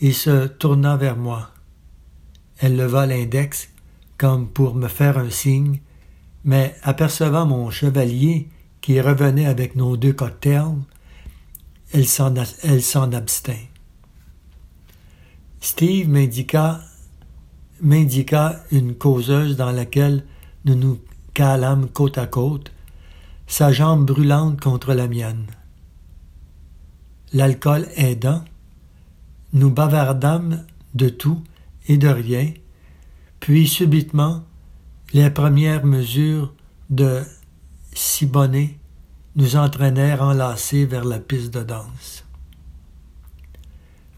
et 0.01 0.13
se 0.13 0.47
tourna 0.47 0.97
vers 0.97 1.17
moi. 1.17 1.51
Elle 2.59 2.77
leva 2.77 3.07
l'index 3.07 3.69
comme 4.17 4.49
pour 4.49 4.75
me 4.75 4.89
faire 4.89 5.19
un 5.19 5.31
signe, 5.31 5.81
mais 6.45 6.77
apercevant 6.83 7.47
mon 7.47 7.71
chevalier 7.71 8.49
qui 8.81 9.01
revenait 9.01 9.47
avec 9.47 9.77
nos 9.77 9.97
deux 9.97 10.13
cocktails, 10.13 10.77
elle 11.93 12.07
s'en, 12.07 12.37
abstint. 13.13 13.65
Steve 15.61 16.09
m'indiqua 16.09 16.81
une 18.71 18.95
causeuse 18.95 19.57
dans 19.57 19.73
laquelle 19.73 20.25
nous 20.65 20.75
nous 20.75 21.01
calâmes 21.33 21.89
côte 21.89 22.19
à 22.19 22.27
côte, 22.27 22.73
sa 23.47 23.73
jambe 23.73 24.07
brûlante 24.07 24.61
contre 24.61 24.95
la 24.95 25.09
mienne. 25.09 25.47
L'alcool 27.35 27.89
aidant, 27.97 28.45
nous 29.53 29.71
bavardâmes 29.71 30.65
de 30.95 31.09
tout 31.09 31.43
et 31.89 31.97
de 31.97 32.07
rien, 32.09 32.53
puis 33.41 33.67
subitement, 33.67 34.45
les 35.13 35.29
premières 35.31 35.85
mesures 35.85 36.55
de 36.91 37.23
Sibonnet 37.93 38.79
nous 39.35 39.57
entraînèrent 39.57 40.23
enlacés 40.23 40.87
vers 40.87 41.05
la 41.05 41.19
piste 41.19 41.53
de 41.53 41.65
danse. 41.65 42.25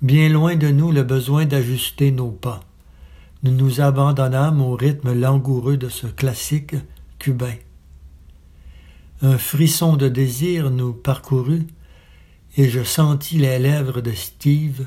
Bien 0.02 0.28
loin 0.28 0.56
de 0.56 0.68
nous 0.68 0.92
le 0.92 1.02
besoin 1.02 1.46
d'ajuster 1.46 2.12
nos 2.12 2.30
pas, 2.30 2.60
nous 3.42 3.52
nous 3.52 3.80
abandonnâmes 3.80 4.60
au 4.60 4.76
rythme 4.76 5.14
langoureux 5.14 5.78
de 5.78 5.88
ce 5.88 6.06
classique 6.06 6.76
cubain. 7.18 7.54
Un 9.22 9.38
frisson 9.38 9.96
de 9.96 10.08
désir 10.08 10.70
nous 10.70 10.92
parcourut 10.92 11.66
et 12.56 12.70
je 12.70 12.82
sentis 12.82 13.38
les 13.38 13.58
lèvres 13.58 14.00
de 14.00 14.12
Steve 14.12 14.86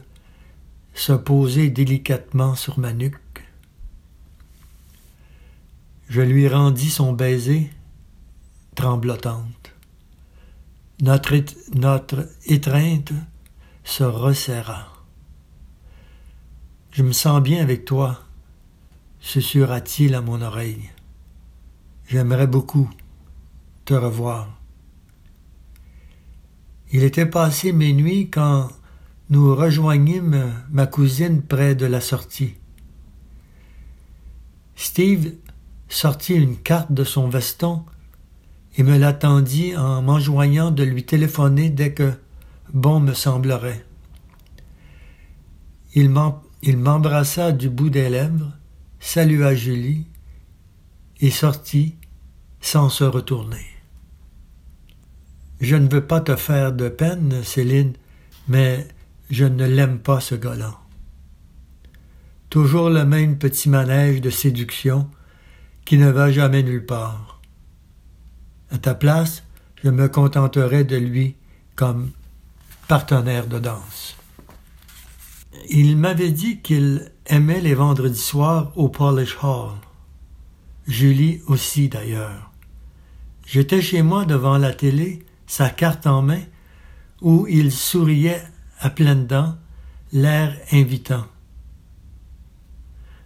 se 0.94 1.14
poser 1.14 1.70
délicatement 1.70 2.56
sur 2.56 2.80
ma 2.80 2.94
nuque. 2.94 3.18
Je 6.10 6.22
lui 6.22 6.48
rendis 6.48 6.90
son 6.90 7.14
baiser 7.14 7.70
tremblotante. 8.76 9.74
Notre, 11.02 11.36
notre 11.76 12.28
étreinte 12.46 13.14
se 13.84 14.04
resserra. 14.04 14.92
Je 16.92 17.04
me 17.04 17.12
sens 17.12 17.42
bien 17.42 17.62
avec 17.62 17.86
toi, 17.86 18.24
susurra-t-il 19.20 20.16
à 20.16 20.22
mon 20.22 20.42
oreille. 20.42 20.90
J'aimerais 22.08 22.48
beaucoup 22.48 22.90
te 23.86 23.94
revoir. 23.94 24.59
Il 26.92 27.04
était 27.04 27.26
passé 27.26 27.72
minuit 27.72 28.30
quand 28.30 28.70
nous 29.30 29.56
rejoignîmes 29.56 30.54
ma 30.72 30.88
cousine 30.88 31.42
près 31.44 31.76
de 31.76 31.86
la 31.86 32.02
sortie. 32.02 32.56
Steve 34.76 35.34
sortit 35.88 36.34
une 36.34 36.58
carte 36.58 36.92
de 36.92 37.04
son 37.04 37.30
veston 37.30 37.84
et 38.78 38.84
me 38.84 38.98
l'attendit 38.98 39.76
en 39.76 40.02
m'enjoignant 40.02 40.72
de 40.72 40.84
lui 40.84 41.04
téléphoner 41.04 41.70
dès 41.70 41.94
que 41.94 42.12
bon 42.74 43.00
me 43.00 43.14
semblerait. 43.14 43.86
Il 45.94 46.10
m'embrassa 46.10 47.52
du 47.52 47.70
bout 47.70 47.90
des 47.90 48.10
lèvres, 48.10 48.52
salua 49.00 49.54
Julie 49.54 50.08
et 51.20 51.30
sortit 51.30 51.96
sans 52.62 52.90
se 52.90 53.04
retourner. 53.04 53.66
Je 55.60 55.76
ne 55.76 55.90
veux 55.90 56.06
pas 56.06 56.22
te 56.22 56.36
faire 56.36 56.72
de 56.72 56.90
peine, 56.90 57.44
Céline, 57.44 57.94
mais 58.48 58.88
je 59.30 59.46
ne 59.46 59.66
l'aime 59.66 60.00
pas, 60.00 60.22
ce 60.22 60.36
gars-là. 60.36 60.80
Toujours 62.50 62.90
le 62.90 63.06
même 63.06 63.38
petit 63.38 63.70
manège 63.70 64.22
de 64.22 64.30
séduction 64.30 65.10
qui 65.86 65.98
ne 65.98 66.10
va 66.10 66.32
jamais 66.32 66.64
nulle 66.64 66.86
part. 66.86 67.42
À 68.72 68.78
ta 68.78 68.96
place, 68.96 69.44
je 69.84 69.90
me 69.90 70.08
contenterai 70.08 70.84
de 70.84 70.96
lui 70.96 71.36
comme 71.76 72.12
partenaire 72.88 73.48
de 73.48 73.60
danse. 73.60 74.16
Il 75.70 75.98
m'avait 75.98 76.32
dit 76.32 76.60
qu'il 76.60 77.12
aimait 77.26 77.62
les 77.62 77.74
vendredis 77.74 78.20
soirs 78.20 78.72
au 78.76 78.90
Polish 78.90 79.38
Hall. 79.44 79.74
Julie 80.88 81.42
aussi 81.48 81.90
d'ailleurs. 81.90 82.52
J'étais 83.46 83.82
chez 83.82 84.02
moi 84.02 84.26
devant 84.26 84.58
la 84.58 84.74
télé, 84.74 85.24
sa 85.50 85.72
carte 85.72 86.06
en 86.06 86.22
main, 86.22 86.44
où 87.22 87.48
il 87.48 87.72
souriait 87.72 88.44
à 88.80 88.92
pleines 88.92 89.26
dents, 89.26 89.58
l'air 90.14 90.56
invitant. 90.72 91.26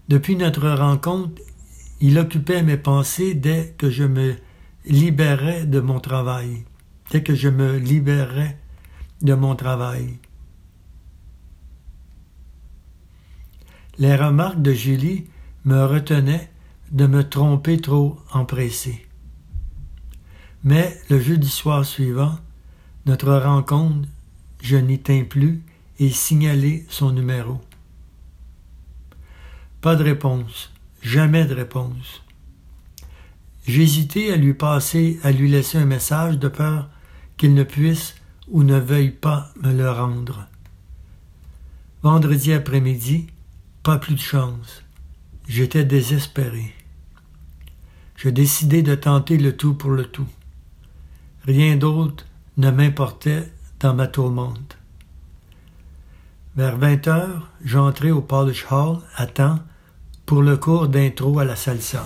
Depuis 0.07 0.37
notre 0.37 0.69
rencontre, 0.69 1.41
il 1.99 2.17
occupait 2.17 2.63
mes 2.63 2.77
pensées 2.77 3.33
dès 3.33 3.75
que 3.77 3.89
je 3.89 4.05
me 4.05 4.35
libérais 4.85 5.65
de 5.65 5.81
mon 5.81 5.99
travail, 5.99 6.63
dès 7.11 7.23
que 7.23 7.35
je 7.35 7.49
me 7.49 7.75
libérais 7.75 8.57
de 9.21 9.33
mon 9.33 9.57
travail. 9.57 10.17
Les 13.97 14.15
remarques 14.15 14.61
de 14.61 14.71
Julie 14.71 15.25
me 15.65 15.83
retenaient 15.83 16.49
de 16.91 17.05
me 17.05 17.27
tromper 17.27 17.81
trop 17.81 18.17
empressé. 18.31 19.05
Mais 20.63 20.97
le 21.09 21.19
jeudi 21.19 21.49
soir 21.49 21.85
suivant, 21.85 22.37
notre 23.05 23.33
rencontre, 23.33 24.07
je 24.61 24.77
n'y 24.77 24.99
tins 24.99 25.25
plus 25.25 25.61
et 25.99 26.09
signalai 26.09 26.85
son 26.89 27.11
numéro. 27.11 27.59
Pas 29.81 29.97
de 29.97 30.03
réponse, 30.03 30.71
jamais 31.01 31.43
de 31.45 31.53
réponse. 31.53 32.23
J'hésitais 33.67 34.31
à 34.31 34.37
lui 34.37 34.53
passer, 34.53 35.19
à 35.23 35.31
lui 35.31 35.49
laisser 35.49 35.77
un 35.77 35.85
message 35.85 36.39
de 36.39 36.47
peur 36.47 36.89
qu'il 37.35 37.53
ne 37.53 37.63
puisse 37.63 38.15
ou 38.47 38.63
ne 38.63 38.79
veuille 38.79 39.11
pas 39.11 39.51
me 39.61 39.73
le 39.73 39.89
rendre. 39.89 40.47
Vendredi 42.03 42.53
après-midi, 42.53 43.27
pas 43.83 43.97
plus 43.97 44.15
de 44.15 44.19
chance. 44.19 44.83
J'étais 45.47 45.83
désespéré. 45.83 46.73
Je 48.15 48.29
décidai 48.29 48.81
de 48.81 48.95
tenter 48.95 49.37
le 49.37 49.55
tout 49.55 49.73
pour 49.73 49.91
le 49.91 50.05
tout. 50.05 50.27
Rien 51.45 51.75
d'autre 51.75 52.25
ne 52.57 52.71
m'importait 52.71 53.51
dans 53.79 53.93
ma 53.93 54.07
tourmente. 54.07 54.77
Vers 56.55 56.77
vingt 56.77 57.07
heures, 57.07 57.49
j'entrai 57.63 58.11
au 58.11 58.21
Polish 58.21 58.65
Hall 58.71 58.99
à 59.15 59.25
temps 59.25 59.59
pour 60.25 60.41
le 60.41 60.55
cours 60.55 60.87
d'intro 60.87 61.39
à 61.39 61.45
la 61.45 61.55
salsa. 61.55 62.05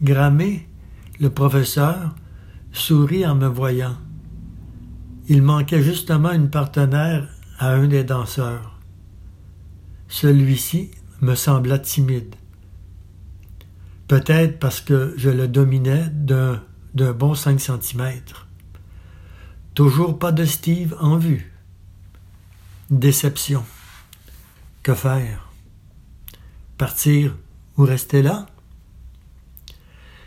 Grammé, 0.00 0.68
le 1.20 1.28
professeur, 1.30 2.14
sourit 2.72 3.26
en 3.26 3.34
me 3.34 3.48
voyant. 3.48 3.96
Il 5.28 5.42
manquait 5.42 5.82
justement 5.82 6.32
une 6.32 6.48
partenaire 6.48 7.28
à 7.58 7.72
un 7.72 7.88
des 7.88 8.04
danseurs. 8.04 8.78
Celui-ci 10.08 10.92
me 11.20 11.34
sembla 11.34 11.78
timide. 11.78 12.34
Peut-être 14.06 14.58
parce 14.58 14.80
que 14.80 15.12
je 15.18 15.28
le 15.28 15.48
dominais 15.48 16.08
d'un, 16.12 16.62
d'un 16.98 17.12
bon 17.12 17.34
cinq 17.34 17.60
centimètres. 17.60 18.48
Toujours 19.74 20.18
pas 20.18 20.32
de 20.32 20.44
Steve 20.44 20.96
en 21.00 21.16
vue. 21.16 21.52
Déception. 22.90 23.64
Que 24.82 24.94
faire? 24.94 25.48
Partir 26.76 27.36
ou 27.76 27.84
rester 27.84 28.20
là? 28.20 28.46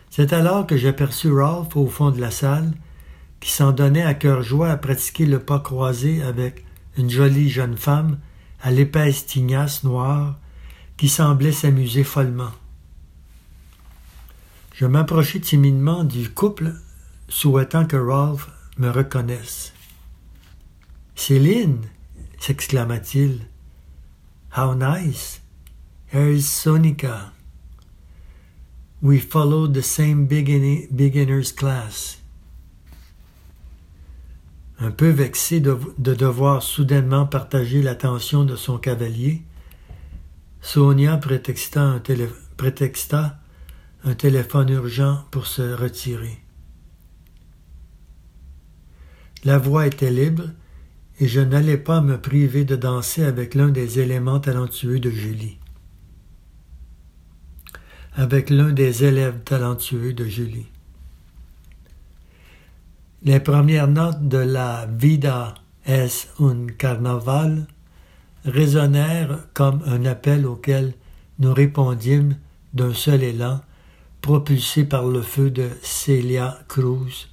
C'est 0.09 0.31
alors 0.31 0.65
que 0.65 0.77
j'aperçus 0.77 1.31
Ralph 1.31 1.75
au 1.75 1.87
fond 1.87 2.09
de 2.11 2.21
la 2.21 2.31
salle, 2.31 2.71
qui 3.41 3.51
s'en 3.51 3.73
donnait 3.73 4.03
à 4.03 4.13
cœur 4.13 4.41
joie 4.41 4.69
à 4.69 4.77
pratiquer 4.77 5.25
le 5.25 5.39
pas 5.39 5.59
croisé 5.59 6.23
avec 6.23 6.65
une 6.97 7.09
jolie 7.09 7.49
jeune 7.49 7.75
femme 7.75 8.17
à 8.61 8.71
l'épaisse 8.71 9.25
tignasse 9.25 9.83
noire 9.83 10.39
qui 10.95 11.09
semblait 11.09 11.51
s'amuser 11.51 12.05
follement. 12.05 12.51
Je 14.81 14.87
m'approchai 14.87 15.39
timidement 15.39 16.03
du 16.03 16.27
couple, 16.31 16.73
souhaitant 17.29 17.85
que 17.85 17.97
Ralph 17.97 18.49
me 18.79 18.89
reconnaisse. 18.89 19.73
Céline, 21.13 21.81
s'exclama-t-il. 22.39 23.41
How 24.57 24.73
nice! 24.73 25.41
Here 26.11 26.31
is 26.31 26.47
Sonika. 26.47 27.31
We 29.03 29.19
follow 29.19 29.67
the 29.67 29.83
same 29.83 30.25
beginner's 30.25 31.51
class. 31.51 32.17
Un 34.79 34.89
peu 34.89 35.09
vexé 35.09 35.59
de, 35.59 35.77
de 35.99 36.15
devoir 36.15 36.63
soudainement 36.63 37.27
partager 37.27 37.83
l'attention 37.83 38.45
de 38.45 38.55
son 38.55 38.79
cavalier, 38.79 39.43
Sonia 40.59 41.17
prétexta 41.17 41.83
un, 41.83 42.01
prétexta 42.57 43.40
un 44.03 44.13
téléphone 44.13 44.69
urgent 44.69 45.23
pour 45.31 45.47
se 45.47 45.61
retirer. 45.61 46.39
La 49.43 49.57
voie 49.57 49.87
était 49.87 50.11
libre 50.11 50.49
et 51.19 51.27
je 51.27 51.41
n'allais 51.41 51.77
pas 51.77 52.01
me 52.01 52.19
priver 52.19 52.65
de 52.65 52.75
danser 52.75 53.23
avec 53.23 53.55
l'un 53.55 53.69
des 53.69 53.99
éléments 53.99 54.39
talentueux 54.39 54.99
de 54.99 55.09
Julie 55.09 55.57
avec 58.15 58.49
l'un 58.49 58.71
des 58.71 59.05
élèves 59.05 59.39
talentueux 59.43 60.13
de 60.13 60.25
Julie. 60.25 60.67
Les 63.23 63.39
premières 63.39 63.87
notes 63.87 64.27
de 64.27 64.37
la 64.37 64.87
Vida 64.87 65.53
es 65.85 66.07
un 66.39 66.67
carnaval 66.77 67.67
résonnèrent 68.45 69.47
comme 69.53 69.81
un 69.85 70.05
appel 70.05 70.45
auquel 70.45 70.93
nous 71.39 71.53
répondîmes 71.53 72.35
d'un 72.73 72.93
seul 72.93 73.23
élan, 73.23 73.61
propulsé 74.21 74.85
par 74.85 75.05
le 75.05 75.21
feu 75.21 75.49
de 75.49 75.69
Celia 75.81 76.59
Cruz, 76.67 77.29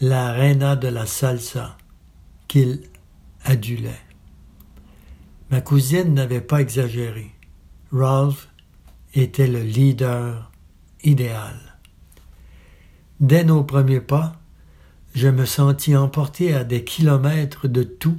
la 0.00 0.32
reina 0.32 0.76
de 0.76 0.88
la 0.88 1.06
salsa, 1.06 1.76
qu'il 2.46 2.82
adulait. 3.44 4.00
Ma 5.50 5.60
cousine 5.60 6.14
n'avait 6.14 6.40
pas 6.40 6.60
exagéré. 6.60 7.30
Ralph 7.92 8.48
était 9.14 9.46
le 9.46 9.62
leader 9.62 10.50
idéal. 11.04 11.58
Dès 13.20 13.44
nos 13.44 13.64
premiers 13.64 14.00
pas, 14.00 14.36
je 15.14 15.28
me 15.28 15.46
sentis 15.46 15.96
emporté 15.96 16.54
à 16.54 16.64
des 16.64 16.84
kilomètres 16.84 17.66
de 17.66 17.82
tout 17.82 18.18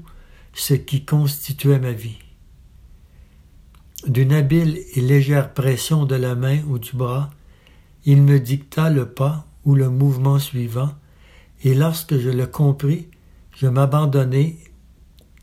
ce 0.53 0.73
qui 0.73 1.05
constituait 1.05 1.79
ma 1.79 1.91
vie. 1.91 2.19
D'une 4.07 4.33
habile 4.33 4.79
et 4.95 5.01
légère 5.01 5.53
pression 5.53 6.05
de 6.05 6.15
la 6.15 6.35
main 6.35 6.62
ou 6.67 6.79
du 6.79 6.95
bras, 6.95 7.29
il 8.05 8.21
me 8.21 8.39
dicta 8.39 8.89
le 8.89 9.07
pas 9.07 9.45
ou 9.65 9.75
le 9.75 9.89
mouvement 9.89 10.39
suivant, 10.39 10.93
et 11.63 11.73
lorsque 11.73 12.17
je 12.17 12.29
le 12.29 12.47
compris, 12.47 13.07
je 13.55 13.67
m'abandonnai 13.67 14.57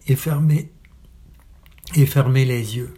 et 0.09 0.17
fermai, 0.17 0.71
et 1.95 2.07
fermai 2.07 2.45
les 2.45 2.77
yeux. 2.77 2.95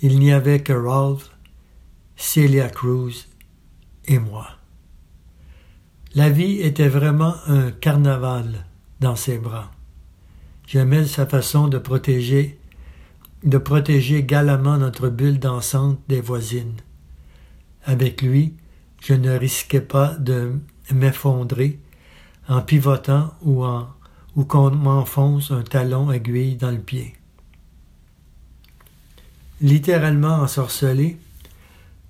Il 0.00 0.18
n'y 0.18 0.32
avait 0.32 0.60
que 0.60 0.72
Ralph, 0.72 1.30
Celia 2.16 2.68
Cruz 2.68 3.26
et 4.06 4.18
moi. 4.18 4.48
La 6.14 6.30
vie 6.30 6.60
était 6.60 6.88
vraiment 6.88 7.34
un 7.46 7.70
carnaval 7.70 8.66
dans 9.00 9.16
ses 9.16 9.38
bras. 9.38 9.70
J'aimais 10.66 11.06
sa 11.06 11.26
façon 11.26 11.68
de 11.68 11.78
protéger, 11.78 12.58
de 13.44 13.58
protéger 13.58 14.22
galamment 14.22 14.78
notre 14.78 15.08
bulle 15.08 15.38
dansante 15.38 15.98
des 16.08 16.20
voisines. 16.20 16.76
Avec 17.88 18.22
lui, 18.22 18.54
je 19.00 19.14
ne 19.14 19.36
risquais 19.36 19.80
pas 19.80 20.14
de 20.14 20.52
m'effondrer 20.94 21.80
en 22.46 22.62
pivotant 22.62 23.34
ou 23.42 23.64
en 23.64 23.88
ou 24.36 24.44
qu'on 24.44 24.70
m'enfonce 24.70 25.50
un 25.50 25.62
talon 25.62 26.12
aiguille 26.12 26.54
dans 26.54 26.70
le 26.70 26.78
pied 26.78 27.18
littéralement 29.60 30.36
ensorcelés, 30.36 31.18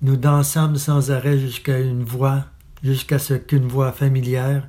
nous 0.02 0.16
dansâmes 0.16 0.76
sans 0.76 1.10
arrêt 1.10 1.38
jusqu'à 1.38 1.78
une 1.78 2.04
voix, 2.04 2.44
jusqu'à 2.82 3.18
ce 3.18 3.34
qu'une 3.34 3.66
voix 3.66 3.92
familière 3.92 4.68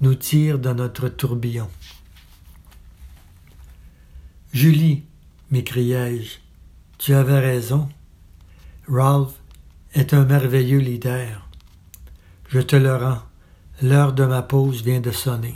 nous 0.00 0.14
tire 0.14 0.58
de 0.58 0.72
notre 0.72 1.08
tourbillon. 1.08 1.68
Julie, 4.52 5.04
m'écriai-je, 5.50 6.38
tu 6.98 7.14
avais 7.14 7.38
raison. 7.38 7.88
Ralph 8.88 9.34
est 9.96 10.12
un 10.12 10.26
merveilleux 10.26 10.78
leader. 10.78 11.48
Je 12.48 12.60
te 12.60 12.76
le 12.76 12.94
rends. 12.94 13.22
L'heure 13.82 14.12
de 14.12 14.24
ma 14.24 14.42
pause 14.42 14.82
vient 14.82 15.00
de 15.00 15.10
sonner. 15.10 15.54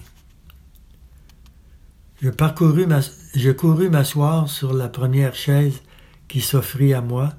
Je 2.23 2.31
parcourus 2.31 2.87
je 3.35 3.51
courus 3.51 3.91
m'asseoir 3.91 4.49
sur 4.49 4.73
la 4.73 4.89
première 4.89 5.35
chaise 5.35 5.83
qui 6.27 6.41
s'offrit 6.41 6.95
à 6.95 7.03
moi 7.03 7.35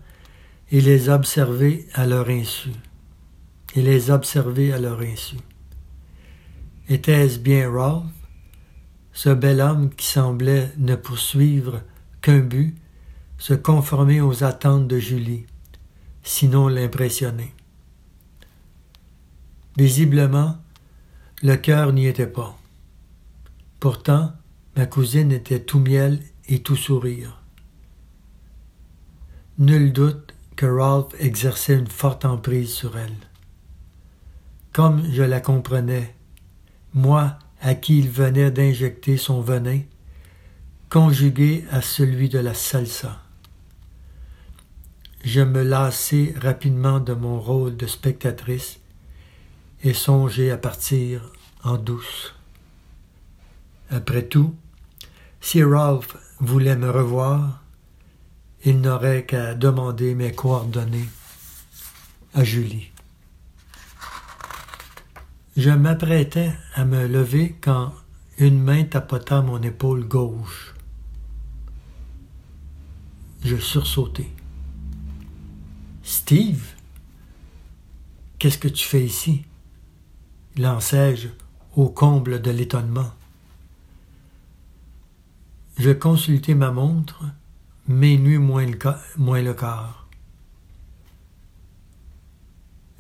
et 0.71 0.79
les 0.79 1.09
observer 1.09 1.87
à 1.93 2.05
leur 2.05 2.29
insu. 2.29 2.69
Et 3.75 3.81
les 3.81 4.11
observer 4.11 4.71
à 4.71 4.79
leur 4.79 5.01
insu. 5.01 5.37
Était-ce 6.87 7.39
bien 7.39 7.71
Ralph, 7.71 8.03
ce 9.11 9.29
bel 9.29 9.59
homme 9.59 9.89
qui 9.89 10.05
semblait 10.05 10.71
ne 10.77 10.95
poursuivre 10.95 11.81
qu'un 12.21 12.39
but, 12.39 12.75
se 13.39 13.55
conformer 13.55 14.21
aux 14.21 14.43
attentes 14.43 14.87
de 14.87 14.99
Julie, 14.99 15.45
sinon 16.23 16.67
l'impressionner. 16.67 17.53
Visiblement, 19.77 20.57
le 21.41 21.55
cœur 21.55 21.93
n'y 21.93 22.07
était 22.07 22.27
pas. 22.27 22.57
Pourtant, 23.79 24.34
ma 24.75 24.86
cousine 24.86 25.31
était 25.31 25.62
tout 25.62 25.79
miel 25.79 26.19
et 26.47 26.62
tout 26.62 26.75
sourire. 26.75 27.41
Nul 29.57 29.93
doute 29.93 30.36
que 30.55 30.65
Ralph 30.65 31.13
exerçait 31.19 31.77
une 31.77 31.88
forte 31.88 32.25
emprise 32.25 32.71
sur 32.71 32.97
elle. 32.97 33.15
Comme 34.73 35.03
je 35.12 35.23
la 35.23 35.39
comprenais, 35.39 36.15
moi 36.93 37.38
à 37.62 37.75
qui 37.75 37.99
il 37.99 38.10
venait 38.10 38.51
d'injecter 38.51 39.17
son 39.17 39.41
venin, 39.41 39.81
conjugué 40.89 41.63
à 41.71 41.81
celui 41.81 42.27
de 42.27 42.39
la 42.39 42.53
salsa. 42.53 43.21
Je 45.23 45.41
me 45.41 45.62
lassai 45.62 46.34
rapidement 46.41 46.99
de 46.99 47.13
mon 47.13 47.39
rôle 47.39 47.77
de 47.77 47.86
spectatrice 47.86 48.79
et 49.84 49.93
songeai 49.93 50.49
à 50.49 50.57
partir 50.57 51.31
en 51.63 51.77
douce. 51.77 52.34
Après 53.91 54.23
tout, 54.23 54.55
si 55.39 55.63
Ralph 55.63 56.17
voulait 56.39 56.75
me 56.75 56.89
revoir, 56.89 57.62
il 58.63 58.81
n'aurait 58.81 59.25
qu'à 59.25 59.53
demander 59.53 60.15
mes 60.15 60.31
coordonnées 60.31 61.10
à 62.34 62.43
Julie. 62.43 62.91
Je 65.55 65.69
m'apprêtais 65.69 66.51
à 66.73 66.86
me 66.86 67.05
lever 67.07 67.55
quand 67.62 67.93
une 68.38 68.62
main 68.62 68.86
tapota 68.86 69.41
mon 69.41 69.62
épaule 69.62 70.07
gauche. 70.07 70.73
Je 73.43 73.57
sursautai. 73.57 74.31
Steve, 76.12 76.76
qu'est-ce 78.38 78.58
que 78.58 78.67
tu 78.67 78.84
fais 78.86 79.06
ici? 79.06 79.45
lançai-je 80.58 81.30
au 81.78 81.88
comble 81.88 82.41
de 82.41 82.52
l'étonnement. 82.52 83.12
Je 85.78 85.91
consultai 85.91 86.54
ma 86.54 86.69
montre, 86.69 87.24
minuit 87.88 88.39
moins 88.39 88.69
moins 89.17 89.41
le 89.41 89.54
quart. 89.54 90.10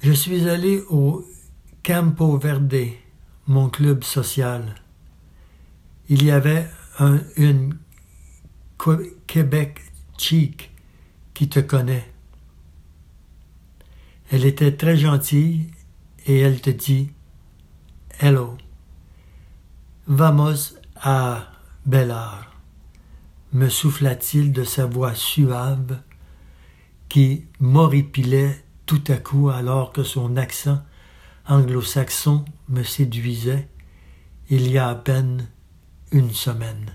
Je 0.01 0.13
suis 0.13 0.47
allé 0.47 0.81
au 0.89 1.25
Campo 1.83 2.37
Verde, 2.37 2.93
mon 3.45 3.69
club 3.69 4.05
social. 4.05 4.73
Il 6.07 6.23
y 6.23 6.31
avait 6.31 6.65
un, 6.97 7.19
une 7.35 7.77
Québec 9.27 9.81
chic 10.17 10.71
qui 11.33 11.49
te 11.49 11.59
connaît. 11.59 12.10
Elle 14.31 14.45
était 14.45 14.77
très 14.77 14.95
gentille 14.95 15.67
et 16.25 16.39
elle 16.39 16.61
te 16.61 16.69
dit 16.69 17.11
Hello. 18.17 18.57
Vamos 20.07 20.75
a 20.95 21.47
Bellar, 21.85 22.55
me 23.51 23.67
souffla-t-il 23.67 24.53
de 24.53 24.63
sa 24.63 24.85
voix 24.85 25.15
suave 25.15 25.99
qui 27.09 27.45
m'horripilait 27.59 28.63
tout 28.85 29.03
à 29.09 29.17
coup 29.17 29.49
alors 29.49 29.91
que 29.91 30.03
son 30.03 30.37
accent 30.37 30.81
anglo-saxon 31.47 32.45
me 32.69 32.83
séduisait 32.83 33.67
il 34.49 34.71
y 34.71 34.77
a 34.77 34.87
à 34.87 34.95
peine 34.95 35.49
une 36.13 36.31
semaine. 36.31 36.93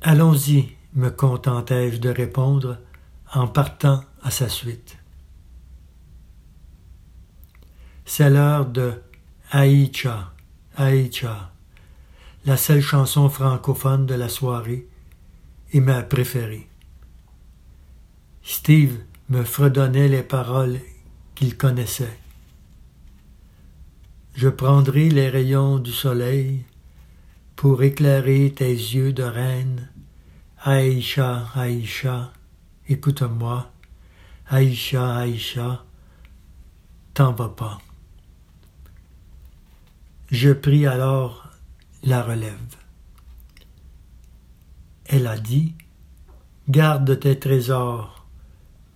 Allons-y, 0.00 0.74
me 0.94 1.10
contentai-je 1.10 1.98
de 1.98 2.08
répondre 2.08 2.78
en 3.34 3.46
partant 3.46 4.04
à 4.22 4.30
sa 4.30 4.48
suite. 4.48 4.98
C'est 8.04 8.30
l'heure 8.30 8.66
de 8.66 8.92
Aïcha, 9.50 10.32
Aïcha, 10.76 11.52
la 12.44 12.56
seule 12.56 12.80
chanson 12.80 13.28
francophone 13.28 14.06
de 14.06 14.14
la 14.14 14.28
soirée 14.28 14.86
et 15.72 15.80
ma 15.80 16.02
préférée. 16.02 16.68
Steve 18.42 18.98
me 19.28 19.44
fredonnait 19.44 20.08
les 20.08 20.22
paroles 20.22 20.80
qu'il 21.34 21.56
connaissait. 21.56 22.18
Je 24.34 24.48
prendrai 24.48 25.10
les 25.10 25.28
rayons 25.28 25.78
du 25.78 25.92
soleil 25.92 26.64
pour 27.56 27.82
éclairer 27.82 28.52
tes 28.56 28.70
yeux 28.70 29.12
de 29.12 29.24
reine. 29.24 29.90
Aïcha, 30.62 31.48
Aïcha, 31.54 32.32
écoute-moi. 32.88 33.70
Aïcha, 34.50 35.16
Aïcha, 35.16 35.84
t'en 37.12 37.32
vas 37.32 37.50
pas. 37.50 37.78
Je 40.30 40.50
pris 40.52 40.86
alors 40.86 41.50
la 42.02 42.22
relève. 42.22 42.76
Elle 45.04 45.26
a 45.26 45.38
dit 45.38 45.74
Garde 46.66 47.20
tes 47.20 47.38
trésors, 47.38 48.26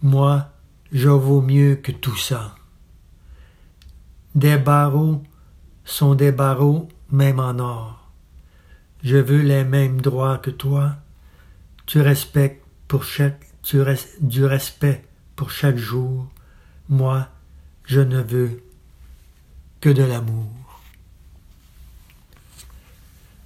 moi 0.00 0.48
je 0.90 1.10
vaux 1.10 1.42
mieux 1.42 1.76
que 1.76 1.92
tout 1.92 2.16
ça. 2.16 2.54
Des 4.34 4.56
barreaux 4.56 5.22
sont 5.84 6.14
des 6.14 6.32
barreaux 6.32 6.88
même 7.10 7.40
en 7.40 7.58
or. 7.58 8.10
Je 9.02 9.18
veux 9.18 9.42
les 9.42 9.64
mêmes 9.64 10.00
droits 10.00 10.38
que 10.38 10.50
toi. 10.50 10.96
Tu 11.84 12.00
respectes 12.00 12.64
pour 12.88 13.04
chaque 13.04 13.52
tu 13.62 13.80
du 14.20 14.44
respect 14.44 15.04
pour 15.36 15.50
chaque 15.50 15.76
jour. 15.76 16.26
Moi, 16.88 17.28
je 17.84 18.00
ne 18.00 18.20
veux 18.20 18.62
que 19.80 19.88
de 19.88 20.02
l'amour. 20.02 20.48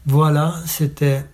Voilà, 0.04 0.62
c'était 0.66 1.24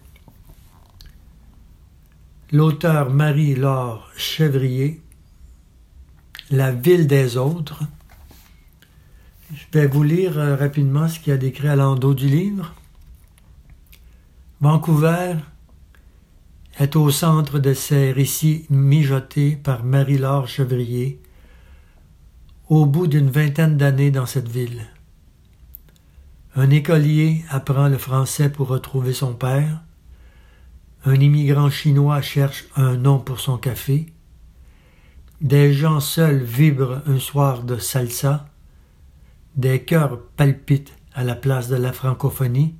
l'auteur 2.52 3.10
Marie-Laure 3.10 4.10
Chevrier, 4.16 5.02
La 6.50 6.70
ville 6.70 7.06
des 7.06 7.36
autres. 7.36 7.82
Je 9.54 9.64
vais 9.72 9.86
vous 9.86 10.02
lire 10.02 10.38
euh, 10.38 10.56
rapidement 10.56 11.08
ce 11.08 11.18
qu'il 11.18 11.30
y 11.30 11.34
a 11.34 11.38
décrit 11.38 11.68
à 11.68 11.76
l'endos 11.76 12.14
du 12.14 12.28
livre. 12.28 12.74
Vancouver 14.60 15.34
est 16.82 16.96
au 16.96 17.12
centre 17.12 17.60
de 17.60 17.74
ces 17.74 18.10
récits 18.10 18.66
mijotés 18.68 19.54
par 19.54 19.84
Marie-Laure 19.84 20.48
Chevrier, 20.48 21.22
au 22.68 22.86
bout 22.86 23.06
d'une 23.06 23.30
vingtaine 23.30 23.76
d'années 23.76 24.10
dans 24.10 24.26
cette 24.26 24.48
ville. 24.48 24.88
Un 26.56 26.70
écolier 26.70 27.44
apprend 27.50 27.86
le 27.86 27.98
français 27.98 28.50
pour 28.50 28.66
retrouver 28.66 29.12
son 29.12 29.32
père. 29.32 29.80
Un 31.04 31.14
immigrant 31.14 31.70
chinois 31.70 32.20
cherche 32.20 32.64
un 32.74 32.96
nom 32.96 33.20
pour 33.20 33.38
son 33.38 33.58
café. 33.58 34.12
Des 35.40 35.72
gens 35.72 36.00
seuls 36.00 36.42
vibrent 36.42 37.00
un 37.06 37.20
soir 37.20 37.62
de 37.62 37.78
salsa. 37.78 38.48
Des 39.54 39.82
cœurs 39.82 40.18
palpitent 40.36 40.94
à 41.14 41.22
la 41.22 41.36
place 41.36 41.68
de 41.68 41.76
la 41.76 41.92
francophonie 41.92 42.74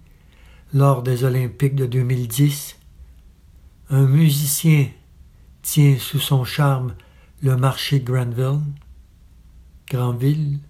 lors 0.75 1.05
des 1.05 1.23
Olympiques 1.23 1.77
de 1.77 1.87
2010. 1.87 2.82
Un 3.95 4.07
musicien 4.07 4.87
tient 5.61 5.99
sous 5.99 6.19
son 6.19 6.45
charme 6.45 6.95
le 7.43 7.59
marché 7.59 8.01
Granville, 8.01 8.63
Granville 9.87 10.61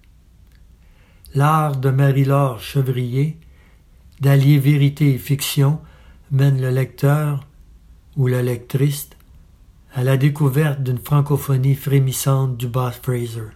l'art 1.33 1.77
de 1.77 1.89
Marie-Laure 1.89 2.59
Chevrier 2.59 3.39
d'allier 4.19 4.59
vérité 4.59 5.13
et 5.13 5.17
fiction 5.17 5.79
mène 6.31 6.59
le 6.59 6.69
lecteur 6.69 7.47
ou 8.17 8.27
la 8.27 8.43
lectrice 8.43 9.11
à 9.93 10.03
la 10.03 10.17
découverte 10.17 10.83
d'une 10.83 10.99
francophonie 10.99 11.75
frémissante 11.75 12.57
du 12.57 12.67
Bass 12.67 12.99
Fraser. 13.01 13.51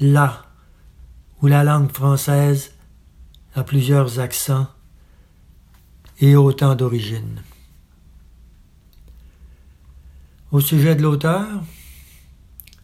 Là 0.00 0.46
où 1.42 1.46
la 1.46 1.62
langue 1.62 1.92
française 1.92 2.74
a 3.54 3.62
plusieurs 3.62 4.18
accents 4.18 4.66
et 6.18 6.34
autant 6.34 6.74
d'origines. 6.74 7.40
Au 10.52 10.58
sujet 10.58 10.96
de 10.96 11.02
l'auteur, 11.02 11.46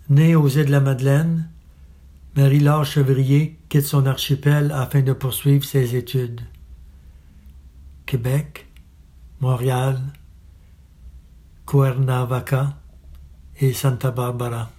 né 0.09 0.37
aux 0.37 0.49
îles 0.49 0.67
de 0.67 0.71
la 0.71 0.81
Madeleine, 0.81 1.51
Marie-Laure 2.37 2.85
Chevrier 2.85 3.59
quitte 3.69 3.87
son 3.87 4.07
archipel 4.07 4.71
afin 4.71 5.03
de 5.03 5.13
poursuivre 5.13 5.65
ses 5.65 5.97
études. 5.97 6.43
Québec, 8.05 8.69
Montréal, 9.41 10.01
Cuernavaca 11.67 12.77
et 13.59 13.73
Santa 13.73 14.13
Barbara, 14.13 14.71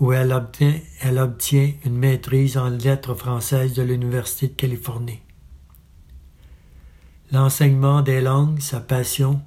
où 0.00 0.12
elle 0.12 0.32
obtient, 0.32 0.80
elle 1.00 1.20
obtient 1.20 1.70
une 1.84 1.96
maîtrise 1.96 2.56
en 2.56 2.70
lettres 2.70 3.14
françaises 3.14 3.74
de 3.74 3.82
l'Université 3.82 4.48
de 4.48 4.54
Californie. 4.54 5.20
L'enseignement 7.30 8.02
des 8.02 8.20
langues, 8.20 8.58
sa 8.58 8.80
passion, 8.80 9.40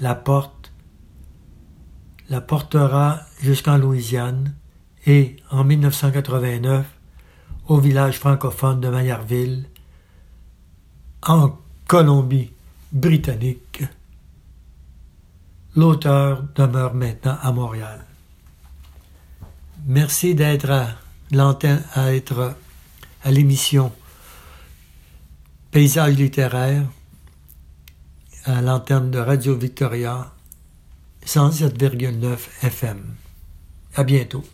la 0.00 0.14
porte 0.14 0.53
la 2.30 2.40
portera 2.40 3.20
jusqu'en 3.40 3.76
Louisiane 3.76 4.54
et, 5.06 5.36
en 5.50 5.64
1989, 5.64 6.86
au 7.68 7.78
village 7.78 8.18
francophone 8.18 8.80
de 8.80 8.88
Maillardville, 8.88 9.66
en 11.22 11.58
Colombie-Britannique. 11.86 13.82
L'auteur 15.76 16.44
demeure 16.54 16.94
maintenant 16.94 17.38
à 17.42 17.52
Montréal. 17.52 18.04
Merci 19.86 20.34
d'être 20.34 20.70
à 20.70 20.88
à 21.34 22.10
à 23.24 23.30
l'émission 23.30 23.92
Paysage 25.70 26.14
littéraire 26.14 26.84
à 28.44 28.60
l'antenne 28.60 29.10
de 29.10 29.18
Radio 29.18 29.56
Victoria 29.56 30.33
107,9 31.26 32.36
FM. 32.62 33.16
À 33.94 34.04
bientôt. 34.04 34.44